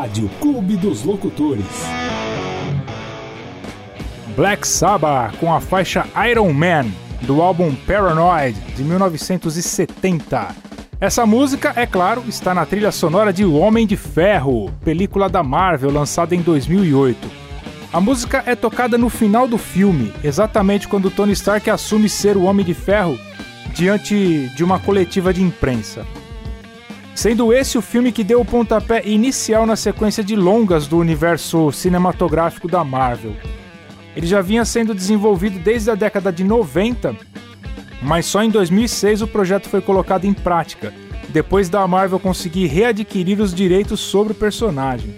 Rádio 0.00 0.30
Clube 0.40 0.76
dos 0.76 1.04
Locutores. 1.04 1.66
Black 4.34 4.66
Sabbath 4.66 5.36
com 5.36 5.52
a 5.52 5.60
faixa 5.60 6.06
Iron 6.30 6.50
Man 6.54 6.86
do 7.20 7.42
álbum 7.42 7.74
Paranoid 7.86 8.58
de 8.74 8.82
1970. 8.82 10.56
Essa 10.98 11.26
música, 11.26 11.74
é 11.76 11.84
claro, 11.84 12.24
está 12.26 12.54
na 12.54 12.64
trilha 12.64 12.90
sonora 12.90 13.30
de 13.30 13.44
O 13.44 13.56
Homem 13.56 13.86
de 13.86 13.94
Ferro, 13.94 14.72
película 14.82 15.28
da 15.28 15.42
Marvel 15.42 15.92
lançada 15.92 16.34
em 16.34 16.40
2008. 16.40 17.30
A 17.92 18.00
música 18.00 18.42
é 18.46 18.56
tocada 18.56 18.96
no 18.96 19.10
final 19.10 19.46
do 19.46 19.58
filme, 19.58 20.14
exatamente 20.24 20.88
quando 20.88 21.10
Tony 21.10 21.32
Stark 21.32 21.68
assume 21.68 22.08
ser 22.08 22.38
o 22.38 22.44
Homem 22.44 22.64
de 22.64 22.72
Ferro 22.72 23.18
diante 23.74 24.50
de 24.56 24.64
uma 24.64 24.78
coletiva 24.78 25.30
de 25.30 25.42
imprensa. 25.42 26.06
Sendo 27.14 27.52
esse 27.52 27.76
o 27.76 27.82
filme 27.82 28.12
que 28.12 28.24
deu 28.24 28.40
o 28.40 28.44
pontapé 28.44 29.02
inicial 29.04 29.66
na 29.66 29.76
sequência 29.76 30.24
de 30.24 30.36
longas 30.36 30.86
do 30.86 30.96
universo 30.96 31.70
cinematográfico 31.72 32.68
da 32.68 32.82
Marvel. 32.82 33.34
Ele 34.16 34.26
já 34.26 34.40
vinha 34.40 34.64
sendo 34.64 34.94
desenvolvido 34.94 35.58
desde 35.58 35.90
a 35.90 35.94
década 35.94 36.32
de 36.32 36.42
90, 36.42 37.14
mas 38.02 38.26
só 38.26 38.42
em 38.42 38.50
2006 38.50 39.22
o 39.22 39.26
projeto 39.26 39.68
foi 39.68 39.80
colocado 39.80 40.24
em 40.24 40.32
prática, 40.32 40.92
depois 41.28 41.68
da 41.68 41.86
Marvel 41.86 42.18
conseguir 42.18 42.66
readquirir 42.66 43.40
os 43.40 43.54
direitos 43.54 44.00
sobre 44.00 44.32
o 44.32 44.36
personagem. 44.36 45.14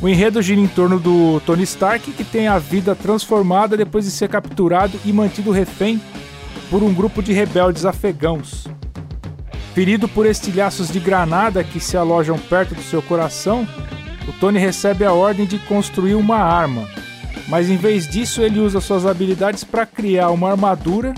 O 0.00 0.08
enredo 0.08 0.42
gira 0.42 0.60
em 0.60 0.66
torno 0.66 0.98
do 0.98 1.40
Tony 1.46 1.62
Stark, 1.62 2.10
que 2.10 2.24
tem 2.24 2.48
a 2.48 2.58
vida 2.58 2.94
transformada 2.94 3.76
depois 3.76 4.04
de 4.04 4.10
ser 4.10 4.28
capturado 4.28 4.98
e 5.04 5.12
mantido 5.12 5.52
refém 5.52 6.02
por 6.68 6.82
um 6.82 6.92
grupo 6.92 7.22
de 7.22 7.32
rebeldes 7.32 7.84
afegãos. 7.84 8.66
Ferido 9.74 10.06
por 10.06 10.26
estilhaços 10.26 10.90
de 10.90 11.00
granada 11.00 11.64
que 11.64 11.80
se 11.80 11.96
alojam 11.96 12.38
perto 12.38 12.74
do 12.74 12.82
seu 12.82 13.00
coração, 13.00 13.66
o 14.28 14.32
Tony 14.34 14.58
recebe 14.58 15.02
a 15.02 15.14
ordem 15.14 15.46
de 15.46 15.58
construir 15.60 16.14
uma 16.14 16.36
arma, 16.36 16.86
mas 17.48 17.70
em 17.70 17.76
vez 17.76 18.06
disso 18.06 18.42
ele 18.42 18.60
usa 18.60 18.82
suas 18.82 19.06
habilidades 19.06 19.64
para 19.64 19.86
criar 19.86 20.30
uma 20.30 20.50
armadura 20.50 21.14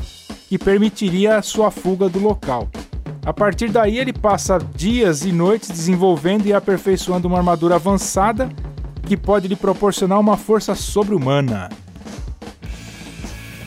que 0.49 0.57
permitiria 0.57 1.37
a 1.37 1.43
sua 1.43 1.73
fuga 1.73 2.09
do 2.09 2.21
local. 2.21 2.69
A 3.27 3.33
partir 3.33 3.71
daí 3.71 3.99
ele 3.99 4.13
passa 4.13 4.59
dias 4.77 5.25
e 5.25 5.33
noites 5.33 5.71
desenvolvendo 5.71 6.47
e 6.47 6.53
aperfeiçoando 6.53 7.27
uma 7.27 7.39
armadura 7.39 7.75
avançada 7.75 8.49
que 9.03 9.17
pode 9.17 9.49
lhe 9.49 9.57
proporcionar 9.57 10.21
uma 10.21 10.37
força 10.37 10.77
sobre-humana. 10.77 11.71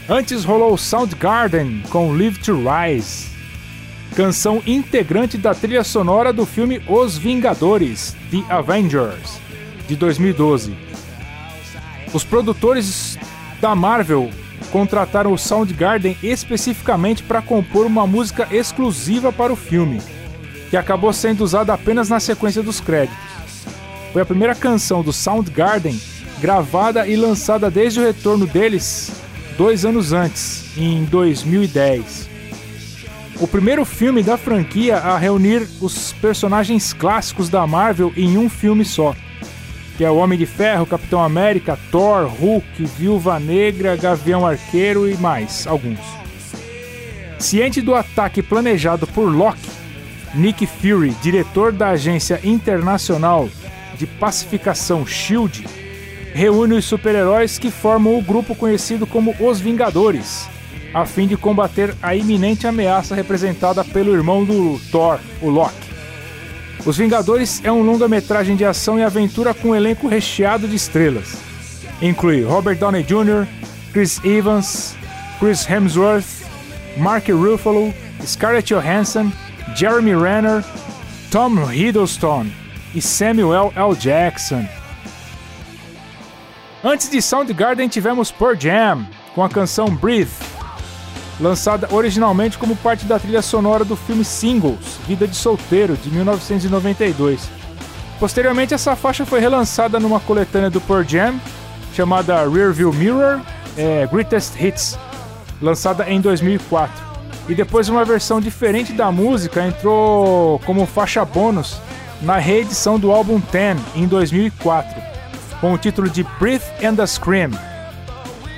Antes 0.07 0.45
rolou 0.45 0.77
Soundgarden 0.77 1.83
com 1.89 2.13
Live 2.13 2.39
to 2.39 2.55
Rise, 2.55 3.36
canção 4.17 4.63
integrante 4.65 5.37
da 5.37 5.53
trilha 5.53 5.83
sonora 5.83 6.33
do 6.33 6.43
filme 6.43 6.81
Os 6.87 7.19
Vingadores, 7.19 8.15
The 8.31 8.51
Avengers, 8.51 9.39
de 9.87 9.95
2012. 9.95 10.75
Os 12.11 12.23
produtores 12.23 13.15
da 13.61 13.75
Marvel 13.75 14.31
contrataram 14.71 15.31
o 15.31 15.37
Soundgarden 15.37 16.17
especificamente 16.23 17.21
para 17.21 17.43
compor 17.43 17.85
uma 17.85 18.07
música 18.07 18.47
exclusiva 18.49 19.31
para 19.31 19.53
o 19.53 19.55
filme, 19.55 20.01
que 20.71 20.77
acabou 20.77 21.13
sendo 21.13 21.43
usada 21.43 21.71
apenas 21.71 22.09
na 22.09 22.19
sequência 22.19 22.63
dos 22.63 22.81
créditos. 22.81 23.23
Foi 24.11 24.23
a 24.23 24.25
primeira 24.25 24.55
canção 24.55 25.03
do 25.03 25.13
Soundgarden 25.13 26.01
gravada 26.41 27.07
e 27.07 27.15
lançada 27.15 27.69
desde 27.69 27.99
o 27.99 28.03
retorno 28.03 28.47
deles 28.47 29.11
dois 29.55 29.85
anos 29.85 30.11
antes, 30.11 30.75
em 30.75 31.05
2010. 31.05 32.36
O 33.39 33.47
primeiro 33.47 33.85
filme 33.85 34.23
da 34.23 34.35
franquia 34.35 34.97
a 34.97 35.15
reunir 35.15 35.67
os 35.79 36.11
personagens 36.13 36.91
clássicos 36.91 37.49
da 37.49 37.67
Marvel 37.67 38.11
em 38.17 38.35
um 38.35 38.49
filme 38.49 38.83
só, 38.83 39.15
que 39.95 40.03
é 40.03 40.09
o 40.09 40.15
Homem 40.15 40.39
de 40.39 40.47
Ferro, 40.47 40.87
Capitão 40.87 41.23
América, 41.23 41.77
Thor, 41.91 42.25
Hulk, 42.25 42.83
Viúva 42.97 43.39
Negra, 43.39 43.95
Gavião 43.95 44.45
Arqueiro 44.45 45.07
e 45.07 45.15
mais 45.17 45.67
alguns. 45.67 45.99
Ciente 47.37 47.79
do 47.79 47.93
ataque 47.93 48.41
planejado 48.41 49.05
por 49.05 49.31
Loki, 49.31 49.69
Nick 50.33 50.65
Fury, 50.65 51.11
diretor 51.21 51.71
da 51.71 51.89
agência 51.89 52.39
internacional 52.43 53.47
de 53.99 54.07
pacificação 54.07 55.05
SHIELD, 55.05 55.63
reúne 56.33 56.73
os 56.73 56.85
super-heróis 56.85 57.59
que 57.59 57.69
formam 57.69 58.17
o 58.17 58.21
grupo 58.21 58.55
conhecido 58.55 59.05
como 59.05 59.35
Os 59.39 59.59
Vingadores, 59.59 60.49
a 60.93 61.05
fim 61.05 61.27
de 61.27 61.37
combater 61.37 61.93
a 62.01 62.15
iminente 62.15 62.67
ameaça 62.67 63.15
representada 63.15 63.83
pelo 63.83 64.13
irmão 64.13 64.43
do 64.43 64.79
Thor, 64.91 65.19
o 65.41 65.49
Loki. 65.49 65.87
Os 66.85 66.97
Vingadores 66.97 67.61
é 67.63 67.71
um 67.71 67.81
longa-metragem 67.81 68.55
de 68.55 68.63
ação 68.63 68.97
e 68.97 69.03
aventura 69.03 69.53
com 69.53 69.69
um 69.69 69.75
elenco 69.75 70.07
recheado 70.07 70.67
de 70.67 70.75
estrelas. 70.75 71.35
Inclui 72.01 72.43
Robert 72.43 72.77
Downey 72.77 73.03
Jr., 73.03 73.47
Chris 73.91 74.23
Evans, 74.23 74.95
Chris 75.39 75.69
Hemsworth, 75.69 76.45
Mark 76.97 77.27
Ruffalo, 77.27 77.93
Scarlett 78.25 78.73
Johansson, 78.73 79.31
Jeremy 79.75 80.15
Renner, 80.15 80.63
Tom 81.31 81.71
Hiddleston 81.71 82.47
e 82.95 83.01
Samuel 83.01 83.73
L. 83.75 83.95
Jackson. 83.95 84.65
Antes 86.83 87.09
de 87.09 87.21
Soundgarden 87.21 87.89
tivemos 87.89 88.31
Pearl 88.31 88.55
Jam 88.57 89.05
com 89.35 89.43
a 89.43 89.49
canção 89.49 89.87
Breathe, 89.87 90.31
lançada 91.39 91.87
originalmente 91.91 92.57
como 92.57 92.75
parte 92.75 93.05
da 93.05 93.19
trilha 93.19 93.41
sonora 93.41 93.85
do 93.85 93.95
filme 93.95 94.25
Singles, 94.25 94.99
Vida 95.07 95.27
de 95.27 95.35
Solteiro, 95.35 95.95
de 95.95 96.09
1992. 96.09 97.49
Posteriormente, 98.19 98.73
essa 98.73 98.95
faixa 98.95 99.25
foi 99.25 99.39
relançada 99.39 99.99
numa 99.99 100.19
coletânea 100.19 100.69
do 100.69 100.81
Pearl 100.81 101.03
Jam, 101.03 101.39
chamada 101.93 102.47
Rearview 102.47 102.91
Mirror 102.91 103.39
é, 103.77 104.07
Greatest 104.07 104.59
Hits, 104.59 104.97
lançada 105.61 106.09
em 106.09 106.19
2004. 106.19 107.05
E 107.47 107.55
depois 107.55 107.87
uma 107.87 108.03
versão 108.03 108.41
diferente 108.41 108.91
da 108.91 109.11
música 109.11 109.65
entrou 109.65 110.59
como 110.65 110.85
faixa 110.85 111.23
bônus 111.23 111.79
na 112.21 112.37
reedição 112.37 112.99
do 112.99 113.11
álbum 113.11 113.39
Ten, 113.39 113.75
em 113.95 114.07
2004, 114.07 115.01
com 115.61 115.73
o 115.73 115.77
título 115.77 116.09
de 116.09 116.23
Breathe 116.39 116.65
and 116.83 116.95
the 116.95 117.05
Scream. 117.05 117.51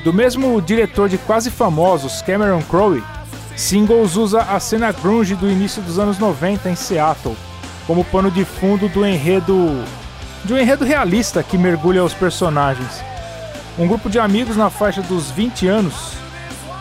Do 0.04 0.14
mesmo 0.14 0.62
diretor 0.62 1.10
de 1.10 1.18
Quase 1.18 1.52
Famosos, 1.52 2.22
Cameron 2.22 2.62
Crowe, 2.62 3.04
Singles 3.56 4.16
usa 4.16 4.42
a 4.42 4.60
cena 4.60 4.92
grunge 4.94 5.36
do 5.36 5.50
início 5.50 5.82
dos 5.82 6.00
anos 6.00 6.18
90 6.18 6.70
em 6.70 6.76
Seattle 6.76 7.36
como 7.86 8.06
pano 8.06 8.30
de 8.30 8.46
fundo 8.46 8.88
do 8.88 9.06
enredo 9.06 9.84
de 10.46 10.54
um 10.54 10.58
enredo 10.58 10.86
realista 10.86 11.44
que 11.44 11.58
mergulha 11.58 12.04
os 12.04 12.14
personagens. 12.14 13.04
Um 13.78 13.88
grupo 13.88 14.10
de 14.10 14.20
amigos 14.20 14.56
na 14.56 14.70
faixa 14.70 15.02
dos 15.02 15.32
20 15.32 15.68
anos 15.68 16.14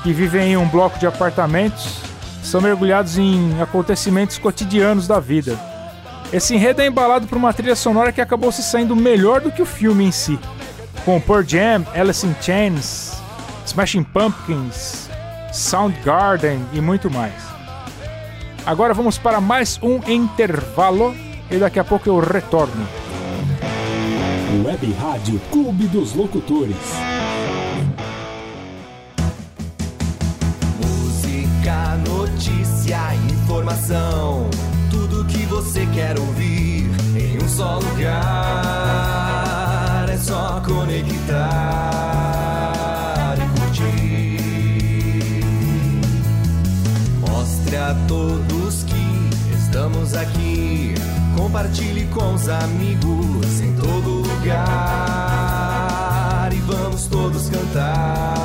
que 0.03 0.13
vivem 0.13 0.53
em 0.53 0.57
um 0.57 0.69
bloco 0.69 0.99
de 0.99 1.07
apartamentos 1.07 2.01
são 2.43 2.61
mergulhados 2.61 3.19
em 3.19 3.61
acontecimentos 3.61 4.39
cotidianos 4.39 5.09
da 5.09 5.19
vida. 5.19 5.59
Esse 6.33 6.55
enredo 6.55 6.83
é 6.83 6.87
embalado 6.87 7.27
por 7.27 7.39
uma 7.39 7.53
trilha 7.53 7.75
sonora 7.75 8.13
que 8.13 8.21
acabou 8.21 8.53
se 8.53 8.63
saindo 8.63 8.95
melhor 8.95 9.41
do 9.41 9.51
que 9.51 9.63
o 9.63 9.67
filme 9.67 10.05
em 10.05 10.13
si, 10.13 10.39
com 11.05 11.21
Pearl 11.21 11.43
Jam, 11.43 11.87
Alice 11.95 12.27
in 12.27 12.35
Chains, 12.41 13.21
Smashing 13.67 14.05
Pumpkins, 14.05 15.09
Soundgarden 15.53 16.65
e 16.73 16.81
muito 16.81 17.11
mais. 17.11 17.35
Agora 18.65 18.93
vamos 18.93 19.17
para 19.17 19.41
mais 19.41 19.79
um 19.83 20.01
intervalo 20.11 21.15
e 21.51 21.57
daqui 21.57 21.79
a 21.79 21.85
pouco 21.85 22.09
eu 22.09 22.19
retorno. 22.19 22.87
Web 24.65 24.93
Rádio 25.01 25.41
Clube 25.51 25.87
dos 25.89 26.15
Locutores. 26.15 26.77
Música, 30.83 31.97
notícia, 32.07 32.99
informação. 33.31 34.51
Tudo 34.91 35.25
que 35.27 35.45
você 35.47 35.87
quer 35.95 36.19
ouvir 36.19 36.91
em 37.17 37.43
um 37.43 37.49
só 37.49 37.79
lugar. 37.79 39.28
Conectar 40.65 41.37
e 43.39 43.43
curtir. 43.59 44.41
Mostre 47.21 47.77
a 47.77 47.95
todos 48.07 48.85
que 48.85 49.31
estamos 49.55 50.15
aqui. 50.15 50.95
Compartilhe 51.37 52.07
com 52.07 52.35
os 52.35 52.49
amigos 52.49 53.61
em 53.61 53.73
todo 53.75 54.23
lugar. 54.23 54.59
E 56.53 56.61
vamos 56.61 57.07
todos 57.07 57.49
cantar 57.49 58.38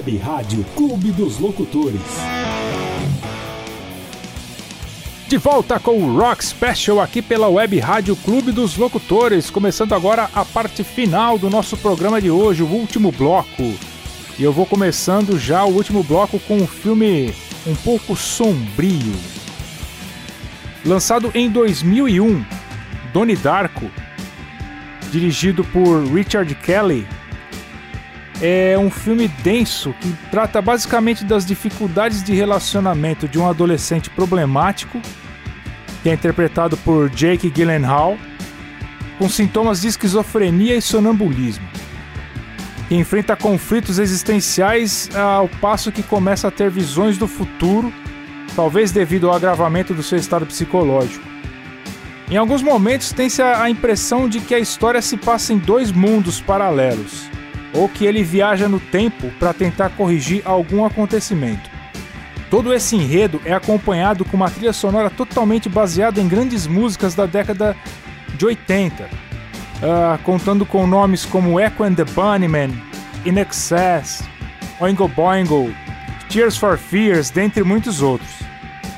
Web 0.00 0.16
Rádio 0.16 0.64
Clube 0.74 1.12
dos 1.12 1.38
Locutores. 1.38 2.00
De 5.28 5.36
volta 5.36 5.78
com 5.78 5.98
o 5.98 6.18
Rock 6.18 6.42
Special 6.42 6.98
aqui 7.02 7.20
pela 7.20 7.50
Web 7.50 7.78
Rádio 7.80 8.16
Clube 8.16 8.50
dos 8.50 8.78
Locutores, 8.78 9.50
começando 9.50 9.92
agora 9.92 10.30
a 10.34 10.42
parte 10.42 10.82
final 10.82 11.36
do 11.36 11.50
nosso 11.50 11.76
programa 11.76 12.18
de 12.18 12.30
hoje, 12.30 12.62
o 12.62 12.66
último 12.66 13.12
bloco. 13.12 13.74
E 14.38 14.42
eu 14.42 14.54
vou 14.54 14.64
começando 14.64 15.38
já 15.38 15.66
o 15.66 15.74
último 15.74 16.02
bloco 16.02 16.38
com 16.40 16.56
um 16.56 16.66
filme 16.66 17.34
um 17.66 17.74
pouco 17.74 18.16
sombrio. 18.16 19.14
Lançado 20.82 21.30
em 21.34 21.50
2001, 21.50 22.42
Donnie 23.12 23.36
Darko, 23.36 23.90
dirigido 25.12 25.62
por 25.62 26.06
Richard 26.06 26.54
Kelly, 26.54 27.06
é 28.40 28.78
um 28.78 28.90
filme 28.90 29.28
denso 29.28 29.94
que 30.00 30.12
trata 30.30 30.62
basicamente 30.62 31.24
das 31.24 31.44
dificuldades 31.44 32.22
de 32.22 32.32
relacionamento 32.32 33.28
de 33.28 33.38
um 33.38 33.48
adolescente 33.48 34.08
problemático, 34.08 35.00
que 36.02 36.08
é 36.08 36.14
interpretado 36.14 36.76
por 36.78 37.10
Jake 37.10 37.50
Gyllenhaal, 37.50 38.16
com 39.18 39.28
sintomas 39.28 39.82
de 39.82 39.88
esquizofrenia 39.88 40.74
e 40.74 40.80
sonambulismo, 40.80 41.68
que 42.88 42.94
enfrenta 42.94 43.36
conflitos 43.36 43.98
existenciais 43.98 45.10
ao 45.14 45.46
passo 45.46 45.92
que 45.92 46.02
começa 46.02 46.48
a 46.48 46.50
ter 46.50 46.70
visões 46.70 47.18
do 47.18 47.28
futuro, 47.28 47.92
talvez 48.56 48.90
devido 48.90 49.28
ao 49.28 49.36
agravamento 49.36 49.92
do 49.92 50.02
seu 50.02 50.16
estado 50.16 50.46
psicológico. 50.46 51.28
Em 52.30 52.38
alguns 52.38 52.62
momentos 52.62 53.12
tem-se 53.12 53.42
a 53.42 53.62
a 53.64 53.68
impressão 53.68 54.28
de 54.28 54.40
que 54.40 54.54
a 54.54 54.58
história 54.58 55.02
se 55.02 55.18
passa 55.18 55.52
em 55.52 55.58
dois 55.58 55.92
mundos 55.92 56.40
paralelos 56.40 57.29
ou 57.72 57.88
que 57.88 58.04
ele 58.04 58.22
viaja 58.22 58.68
no 58.68 58.80
tempo 58.80 59.30
para 59.38 59.52
tentar 59.52 59.90
corrigir 59.90 60.42
algum 60.44 60.84
acontecimento. 60.84 61.70
Todo 62.50 62.74
esse 62.74 62.96
enredo 62.96 63.40
é 63.44 63.52
acompanhado 63.52 64.24
com 64.24 64.36
uma 64.36 64.50
trilha 64.50 64.72
sonora 64.72 65.08
totalmente 65.08 65.68
baseada 65.68 66.20
em 66.20 66.26
grandes 66.26 66.66
músicas 66.66 67.14
da 67.14 67.24
década 67.24 67.76
de 68.34 68.44
80, 68.44 69.08
ah, 69.82 70.18
contando 70.24 70.66
com 70.66 70.86
nomes 70.86 71.24
como 71.24 71.60
Echo 71.60 71.84
and 71.84 71.94
the 71.94 72.04
Bunnymen, 72.04 72.70
In 73.24 73.38
Excess, 73.38 74.24
Oingo 74.80 75.06
Boingo, 75.06 75.72
Tears 76.28 76.56
for 76.56 76.76
Fears, 76.76 77.30
dentre 77.30 77.62
muitos 77.62 78.02
outros. 78.02 78.30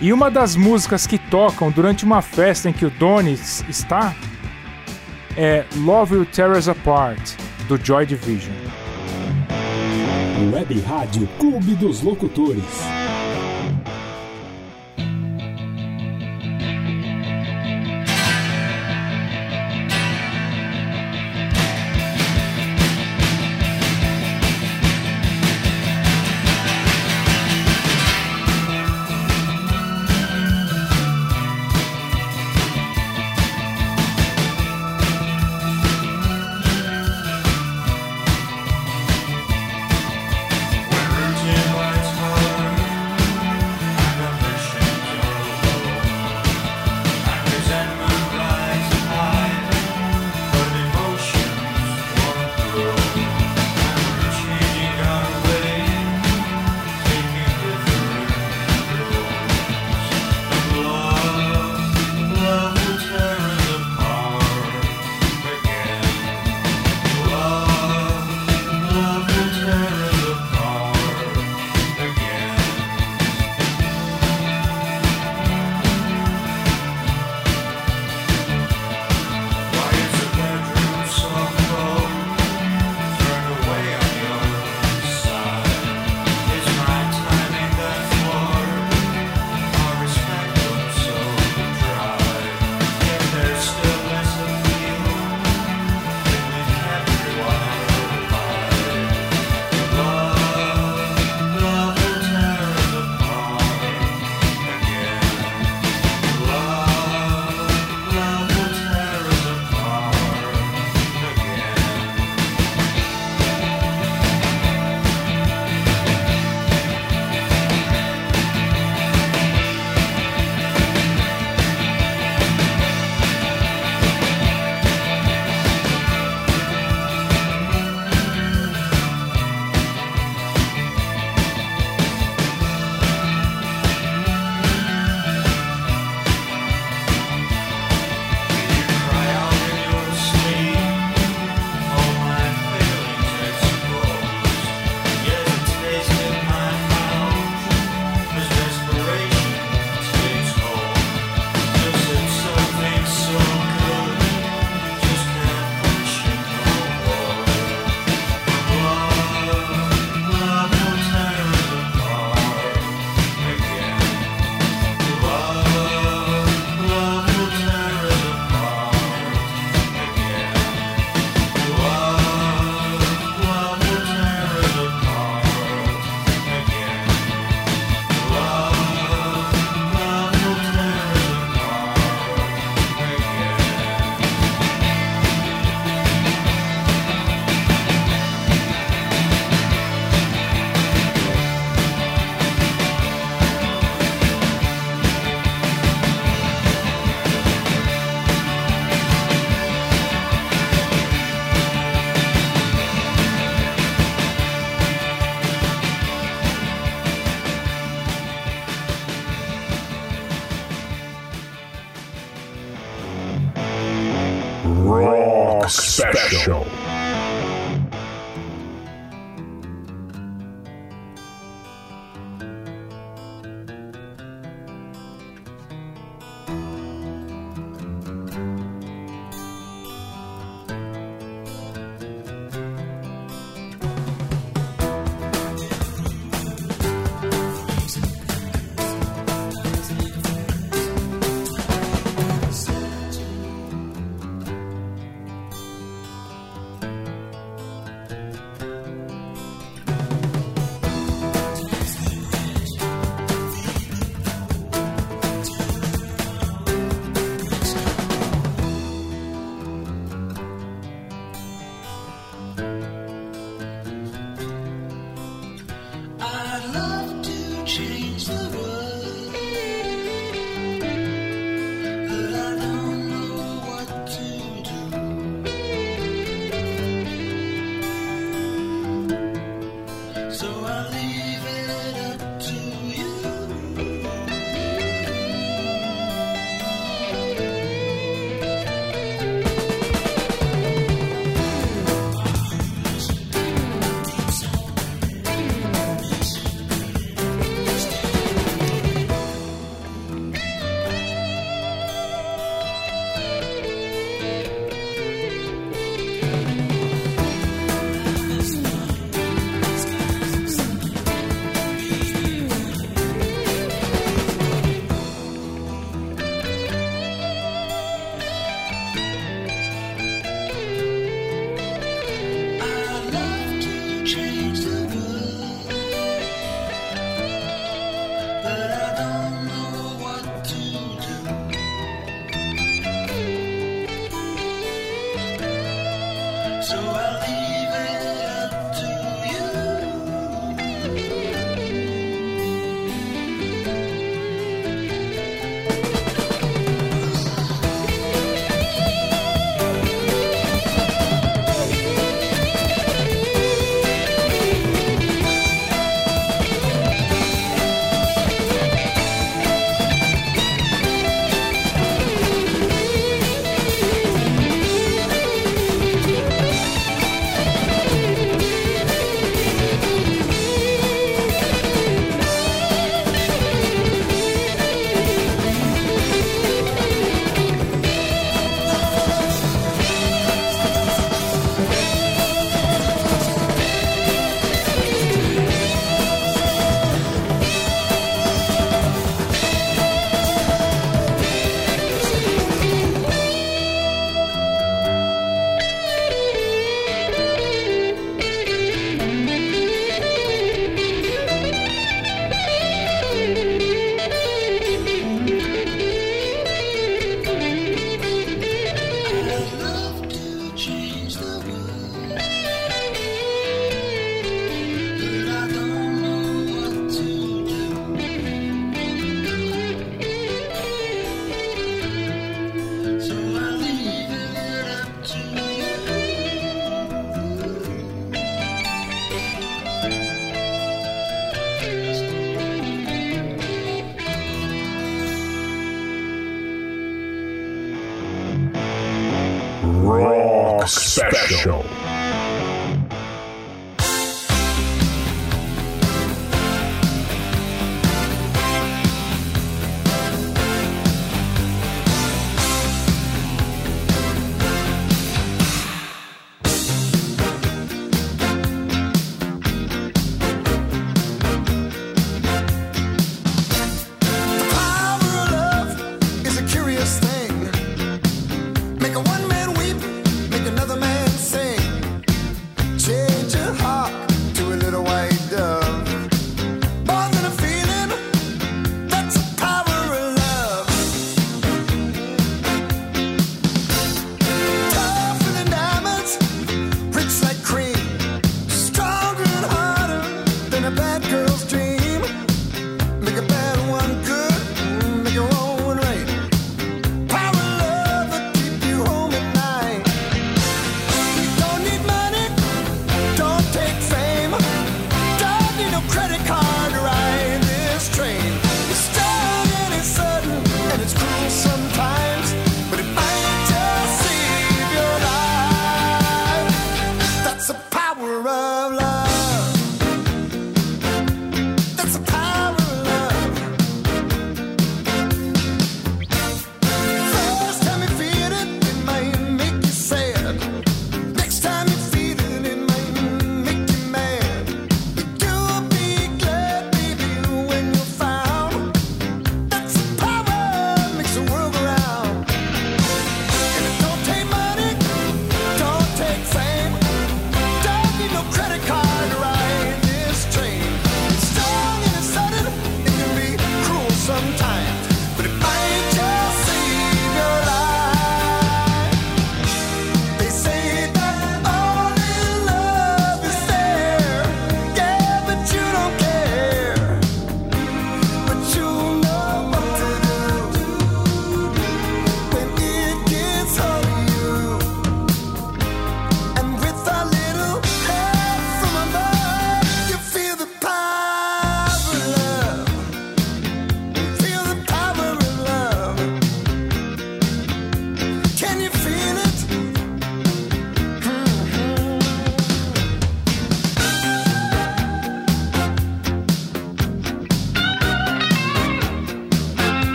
E 0.00 0.12
uma 0.12 0.30
das 0.30 0.56
músicas 0.56 1.06
que 1.06 1.18
tocam 1.18 1.70
durante 1.70 2.04
uma 2.04 2.22
festa 2.22 2.68
em 2.70 2.72
que 2.72 2.86
o 2.86 2.90
Donnie 2.90 3.38
está 3.68 4.14
é 5.36 5.64
Love 5.76 6.16
Will 6.16 6.26
Tear 6.26 6.52
Us 6.52 6.68
Apart, 6.68 7.34
do 7.68 7.78
Joy 7.78 8.06
Division. 8.06 8.54
Web 10.52 10.80
Rádio 10.80 11.26
Clube 11.38 11.74
dos 11.74 12.02
Locutores. 12.02 13.03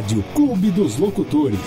Rádio 0.00 0.24
Clube 0.34 0.70
dos 0.70 0.96
Locutores. 0.96 1.60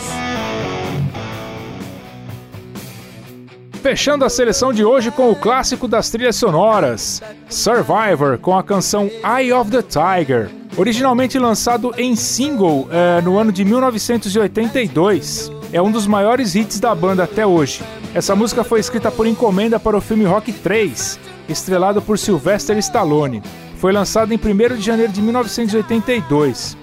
Fechando 3.73 4.25
a 4.25 4.29
seleção 4.29 4.73
de 4.73 4.83
hoje 4.83 5.11
com 5.11 5.29
o 5.29 5.35
clássico 5.35 5.87
das 5.87 6.09
trilhas 6.09 6.35
sonoras, 6.35 7.21
Survivor, 7.47 8.39
com 8.39 8.57
a 8.57 8.63
canção 8.63 9.07
Eye 9.23 9.53
of 9.53 9.69
the 9.69 9.83
Tiger, 9.83 10.49
originalmente 10.75 11.37
lançado 11.37 11.93
em 11.95 12.15
single 12.15 12.87
eh, 12.89 13.21
no 13.21 13.37
ano 13.37 13.51
de 13.51 13.63
1982. 13.63 15.51
É 15.71 15.79
um 15.79 15.91
dos 15.91 16.07
maiores 16.07 16.55
hits 16.55 16.79
da 16.79 16.95
banda 16.95 17.25
até 17.25 17.45
hoje. 17.45 17.83
Essa 18.15 18.35
música 18.35 18.63
foi 18.63 18.79
escrita 18.79 19.11
por 19.11 19.27
encomenda 19.27 19.79
para 19.79 19.95
o 19.95 20.01
filme 20.01 20.25
Rock 20.25 20.51
3, 20.51 21.19
estrelado 21.47 22.01
por 22.01 22.17
Sylvester 22.17 22.79
Stallone. 22.79 23.43
Foi 23.77 23.91
lançado 23.91 24.33
em 24.33 24.37
1 24.37 24.75
de 24.77 24.81
janeiro 24.81 25.13
de 25.13 25.21
1982. 25.21 26.81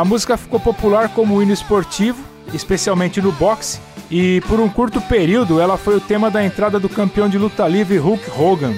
A 0.00 0.04
música 0.04 0.38
ficou 0.38 0.58
popular 0.58 1.10
como 1.10 1.42
hino 1.42 1.52
esportivo, 1.52 2.24
especialmente 2.54 3.20
no 3.20 3.32
boxe, 3.32 3.78
e 4.10 4.40
por 4.48 4.58
um 4.58 4.66
curto 4.66 4.98
período 4.98 5.60
ela 5.60 5.76
foi 5.76 5.94
o 5.94 6.00
tema 6.00 6.30
da 6.30 6.42
entrada 6.42 6.80
do 6.80 6.88
campeão 6.88 7.28
de 7.28 7.36
luta 7.36 7.68
livre 7.68 7.98
Hulk 7.98 8.30
Hogan. 8.30 8.72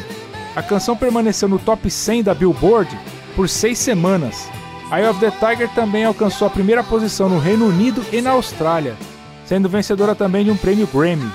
A 0.56 0.60
canção 0.64 0.96
permaneceu 0.96 1.48
no 1.48 1.60
top 1.60 1.88
100 1.88 2.24
da 2.24 2.34
Billboard 2.34 2.90
por 3.36 3.48
seis 3.48 3.78
semanas. 3.78 4.50
Eye 4.90 5.08
of 5.08 5.20
the 5.20 5.30
Tiger 5.30 5.68
também 5.68 6.04
alcançou 6.04 6.48
a 6.48 6.50
primeira 6.50 6.82
posição 6.82 7.28
no 7.28 7.38
Reino 7.38 7.68
Unido 7.68 8.04
e 8.12 8.20
na 8.20 8.32
Austrália, 8.32 8.96
sendo 9.46 9.68
vencedora 9.68 10.16
também 10.16 10.44
de 10.44 10.50
um 10.50 10.56
prêmio 10.56 10.88
Grammy. 10.92 11.30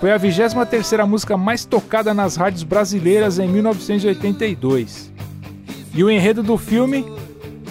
Foi 0.00 0.10
a 0.10 0.18
23ª 0.18 1.06
música 1.06 1.36
mais 1.36 1.64
tocada 1.64 2.12
nas 2.12 2.34
rádios 2.34 2.64
brasileiras 2.64 3.38
em 3.38 3.46
1982. 3.46 5.12
E 5.94 6.02
o 6.02 6.10
enredo 6.10 6.42
do 6.42 6.58
filme 6.58 7.06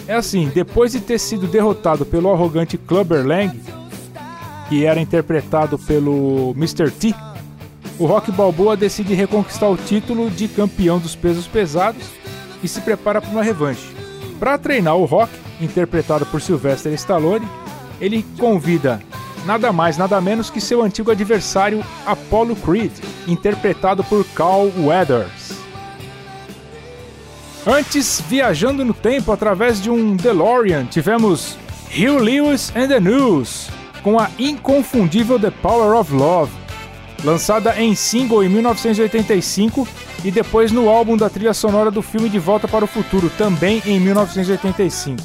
é 0.07 0.14
assim, 0.14 0.52
depois 0.53 0.91
de 0.91 0.99
ter 0.99 1.19
sido 1.19 1.48
derrotado 1.48 2.06
pelo 2.06 2.32
arrogante 2.32 2.77
Clubber 2.77 3.26
Lang, 3.26 3.60
que 4.69 4.86
era 4.86 4.99
interpretado 4.99 5.77
pelo 5.77 6.52
Mr. 6.56 6.91
T, 6.91 7.14
o 7.98 8.06
Rock 8.06 8.32
Balboa 8.32 8.76
decide 8.76 9.14
reconquistar 9.14 9.69
o 9.69 9.77
título 9.77 10.30
de 10.30 10.48
campeão 10.48 10.99
dos 10.99 11.15
pesos 11.15 11.48
pesados 11.48 12.03
e 12.61 12.68
se 12.68 12.82
prepara 12.82 13.22
para 13.22 13.32
uma 13.32 13.44
revanche. 13.44 13.95
Para 14.40 14.57
treinar 14.57 14.98
o 14.98 15.06
Rock, 15.06 15.32
interpretado 15.61 16.26
por 16.26 16.41
Sylvester 16.41 16.91
Stallone, 16.94 17.48
ele 18.02 18.26
convida 18.38 19.02
nada 19.45 19.72
mais 19.72 19.98
nada 19.98 20.19
menos 20.19 20.49
que 20.49 20.60
seu 20.60 20.82
antigo 20.82 21.11
adversário 21.11 21.84
Apollo 22.06 22.56
Creed, 22.57 22.91
interpretado 23.27 24.03
por 24.03 24.26
Carl 24.36 24.72
Weathers. 24.77 25.55
Antes, 27.68 28.22
viajando 28.30 28.86
no 28.86 28.94
tempo 28.94 29.32
através 29.32 29.82
de 29.82 29.90
um 29.90 30.16
DeLorean, 30.16 30.86
tivemos 30.86 31.58
Hugh 31.98 32.20
Lewis 32.20 32.72
and 32.76 32.90
the 32.90 33.00
News, 33.00 33.70
com 34.04 34.20
a 34.20 34.30
inconfundível 34.38 35.40
The 35.40 35.50
Power 35.50 36.00
of 36.00 36.14
Love, 36.14 36.52
lançada 37.24 37.76
em 37.82 37.96
single 37.96 38.44
em 38.44 38.50
1985 38.50 39.88
e 40.24 40.30
depois 40.30 40.72
no 40.72 40.88
álbum 40.88 41.18
da 41.18 41.28
trilha 41.28 41.56
sonora 41.56 41.90
do 41.90 42.04
filme 42.04 42.30
De 42.30 42.38
Volta 42.38 42.68
para 42.68 42.86
o 42.86 42.88
Futuro, 42.88 43.32
também 43.36 43.82
em 43.84 44.00
1985. 44.00 45.24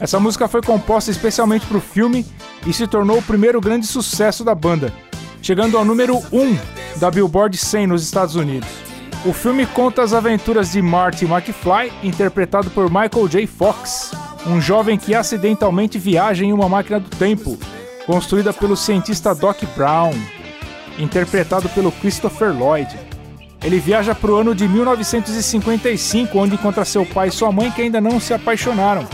Essa 0.00 0.18
música 0.18 0.48
foi 0.48 0.62
composta 0.62 1.10
especialmente 1.10 1.66
para 1.66 1.76
o 1.76 1.82
filme 1.82 2.24
e 2.66 2.72
se 2.72 2.86
tornou 2.86 3.18
o 3.18 3.22
primeiro 3.22 3.60
grande 3.60 3.86
sucesso 3.86 4.42
da 4.42 4.54
banda, 4.54 4.90
chegando 5.42 5.76
ao 5.76 5.84
número 5.84 6.16
1 6.32 6.98
da 6.98 7.10
Billboard 7.10 7.54
100 7.54 7.86
nos 7.88 8.02
Estados 8.02 8.34
Unidos. 8.34 8.89
O 9.22 9.34
filme 9.34 9.66
conta 9.66 10.02
as 10.02 10.14
aventuras 10.14 10.72
de 10.72 10.80
Marty 10.80 11.26
McFly, 11.26 11.92
interpretado 12.02 12.70
por 12.70 12.86
Michael 12.88 13.28
J. 13.28 13.46
Fox, 13.46 14.12
um 14.46 14.58
jovem 14.58 14.96
que 14.96 15.14
acidentalmente 15.14 15.98
viaja 15.98 16.42
em 16.42 16.54
uma 16.54 16.70
máquina 16.70 16.98
do 16.98 17.10
tempo, 17.10 17.58
construída 18.06 18.50
pelo 18.50 18.74
cientista 18.74 19.34
Doc 19.34 19.62
Brown, 19.76 20.14
interpretado 20.98 21.68
pelo 21.68 21.92
Christopher 21.92 22.50
Lloyd. 22.50 22.98
Ele 23.62 23.78
viaja 23.78 24.14
para 24.14 24.30
o 24.30 24.36
ano 24.36 24.54
de 24.54 24.66
1955, 24.66 26.38
onde 26.38 26.54
encontra 26.54 26.82
seu 26.86 27.04
pai 27.04 27.28
e 27.28 27.32
sua 27.32 27.52
mãe 27.52 27.70
que 27.70 27.82
ainda 27.82 28.00
não 28.00 28.18
se 28.18 28.32
apaixonaram. 28.32 29.06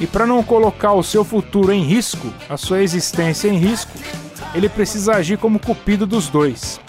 E 0.00 0.06
para 0.06 0.26
não 0.26 0.42
colocar 0.42 0.94
o 0.94 1.02
seu 1.02 1.24
futuro 1.24 1.70
em 1.70 1.84
risco, 1.84 2.26
a 2.48 2.56
sua 2.56 2.82
existência 2.82 3.46
em 3.46 3.56
risco, 3.56 3.92
ele 4.52 4.68
precisa 4.68 5.12
agir 5.12 5.38
como 5.38 5.60
cupido 5.60 6.08
dos 6.08 6.28
dois. 6.28 6.80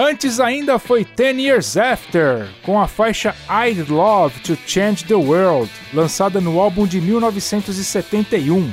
Antes 0.00 0.38
ainda 0.38 0.78
foi 0.78 1.04
Ten 1.04 1.40
Years 1.40 1.76
After, 1.76 2.48
com 2.62 2.80
a 2.80 2.86
faixa 2.86 3.34
I'd 3.50 3.90
Love 3.90 4.38
to 4.42 4.56
Change 4.64 5.04
the 5.04 5.14
World, 5.16 5.68
lançada 5.92 6.40
no 6.40 6.60
álbum 6.60 6.86
de 6.86 7.00
1971, 7.00 8.72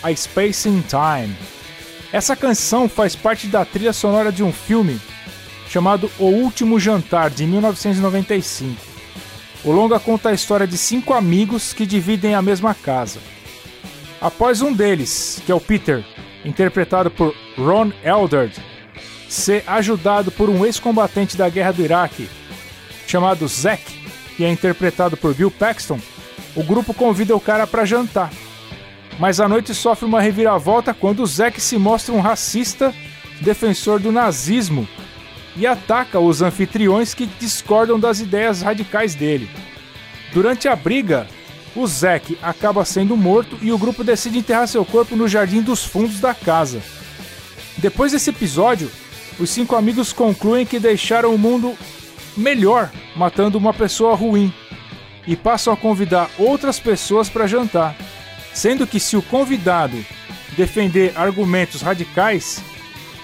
A 0.00 0.14
Space 0.14 0.68
in 0.68 0.80
Time. 0.82 1.34
Essa 2.12 2.36
canção 2.36 2.88
faz 2.88 3.16
parte 3.16 3.48
da 3.48 3.64
trilha 3.64 3.92
sonora 3.92 4.30
de 4.30 4.44
um 4.44 4.52
filme 4.52 5.00
chamado 5.68 6.08
O 6.20 6.26
Último 6.26 6.78
Jantar, 6.78 7.30
de 7.30 7.48
1995. 7.48 8.80
O 9.64 9.72
longa 9.72 9.98
conta 9.98 10.28
a 10.28 10.34
história 10.34 10.68
de 10.68 10.78
cinco 10.78 11.14
amigos 11.14 11.72
que 11.72 11.84
dividem 11.84 12.36
a 12.36 12.42
mesma 12.42 12.74
casa. 12.76 13.18
Após 14.20 14.62
um 14.62 14.72
deles, 14.72 15.42
que 15.44 15.50
é 15.50 15.54
o 15.54 15.60
Peter, 15.60 16.04
interpretado 16.44 17.10
por 17.10 17.34
Ron 17.58 17.90
Eldard, 18.04 18.54
ser 19.30 19.62
ajudado 19.66 20.32
por 20.32 20.50
um 20.50 20.66
ex-combatente 20.66 21.36
da 21.36 21.48
guerra 21.48 21.72
do 21.72 21.82
Iraque, 21.82 22.28
chamado 23.06 23.46
Zack, 23.46 23.82
que 24.36 24.44
é 24.44 24.50
interpretado 24.50 25.16
por 25.16 25.32
Bill 25.34 25.50
Paxton, 25.50 26.00
o 26.56 26.64
grupo 26.64 26.92
convida 26.92 27.34
o 27.36 27.40
cara 27.40 27.66
para 27.66 27.84
jantar. 27.84 28.32
Mas 29.20 29.38
a 29.38 29.48
noite 29.48 29.72
sofre 29.72 30.04
uma 30.04 30.20
reviravolta 30.20 30.92
quando 30.92 31.24
Zack 31.24 31.60
se 31.60 31.78
mostra 31.78 32.12
um 32.12 32.20
racista, 32.20 32.92
defensor 33.40 34.00
do 34.00 34.10
nazismo, 34.10 34.88
e 35.56 35.64
ataca 35.66 36.18
os 36.18 36.42
anfitriões 36.42 37.14
que 37.14 37.26
discordam 37.26 38.00
das 38.00 38.18
ideias 38.18 38.62
radicais 38.62 39.14
dele. 39.14 39.48
Durante 40.32 40.66
a 40.66 40.74
briga, 40.74 41.28
o 41.76 41.86
Zack 41.86 42.36
acaba 42.42 42.84
sendo 42.84 43.16
morto 43.16 43.56
e 43.62 43.70
o 43.70 43.78
grupo 43.78 44.02
decide 44.02 44.38
enterrar 44.38 44.66
seu 44.66 44.84
corpo 44.84 45.14
no 45.14 45.28
jardim 45.28 45.62
dos 45.62 45.84
fundos 45.84 46.18
da 46.18 46.34
casa. 46.34 46.82
Depois 47.78 48.12
desse 48.12 48.30
episódio, 48.30 48.90
os 49.40 49.50
cinco 49.50 49.74
amigos 49.74 50.12
concluem 50.12 50.66
que 50.66 50.78
deixaram 50.78 51.34
o 51.34 51.38
mundo 51.38 51.74
melhor 52.36 52.90
matando 53.16 53.58
uma 53.58 53.72
pessoa 53.72 54.14
ruim 54.14 54.52
e 55.26 55.34
passam 55.34 55.72
a 55.72 55.76
convidar 55.76 56.30
outras 56.38 56.78
pessoas 56.78 57.28
para 57.28 57.46
jantar, 57.46 57.96
sendo 58.52 58.86
que 58.86 59.00
se 59.00 59.16
o 59.16 59.22
convidado 59.22 59.96
defender 60.56 61.12
argumentos 61.16 61.80
radicais 61.80 62.62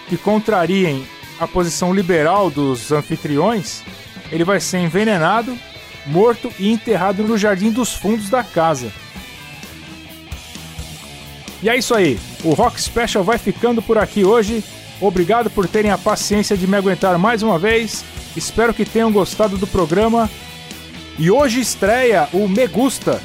que 0.08 0.16
contrariem 0.16 1.06
a 1.38 1.46
posição 1.46 1.92
liberal 1.92 2.50
dos 2.50 2.92
anfitriões, 2.92 3.82
ele 4.32 4.44
vai 4.44 4.58
ser 4.58 4.78
envenenado 4.78 5.56
morto 6.06 6.52
e 6.58 6.70
enterrado 6.70 7.22
no 7.24 7.36
jardim 7.36 7.70
dos 7.70 7.92
fundos 7.92 8.30
da 8.30 8.42
casa. 8.42 8.90
E 11.62 11.68
é 11.68 11.76
isso 11.76 11.94
aí. 11.94 12.18
O 12.44 12.52
Rock 12.52 12.80
Special 12.80 13.24
vai 13.24 13.38
ficando 13.38 13.82
por 13.82 13.98
aqui 13.98 14.24
hoje. 14.24 14.62
Obrigado 15.00 15.50
por 15.50 15.68
terem 15.68 15.90
a 15.90 15.98
paciência 15.98 16.56
de 16.56 16.66
me 16.66 16.76
aguentar 16.76 17.18
mais 17.18 17.42
uma 17.42 17.58
vez. 17.58 18.04
Espero 18.36 18.72
que 18.72 18.84
tenham 18.84 19.12
gostado 19.12 19.56
do 19.56 19.66
programa. 19.66 20.30
E 21.18 21.30
hoje 21.30 21.60
estreia 21.60 22.28
o 22.32 22.46
Me 22.48 22.66
Gusta 22.66 23.20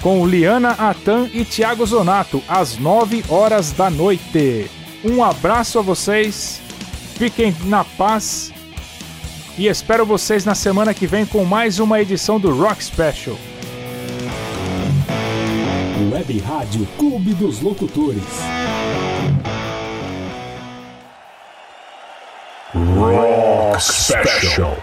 com 0.00 0.26
Liana 0.26 0.70
Atan 0.70 1.28
e 1.32 1.44
Thiago 1.44 1.84
Zonato 1.84 2.42
às 2.48 2.76
9 2.78 3.24
horas 3.28 3.72
da 3.72 3.90
noite. 3.90 4.70
Um 5.04 5.22
abraço 5.22 5.78
a 5.78 5.82
vocês. 5.82 6.60
Fiquem 7.16 7.54
na 7.64 7.84
paz. 7.84 8.52
E 9.58 9.68
espero 9.68 10.04
vocês 10.04 10.44
na 10.44 10.54
semana 10.54 10.92
que 10.92 11.06
vem 11.06 11.24
com 11.24 11.44
mais 11.44 11.78
uma 11.78 12.00
edição 12.00 12.38
do 12.38 12.54
Rock 12.54 12.84
Special. 12.84 13.36
Web 16.12 16.38
Rádio 16.40 16.86
Clube 16.98 17.34
dos 17.34 17.60
Locutores. 17.60 18.22
Rock 23.10 23.80
Special. 23.80 24.76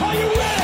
Are 0.00 0.14
you 0.14 0.28
ready? 0.28 0.57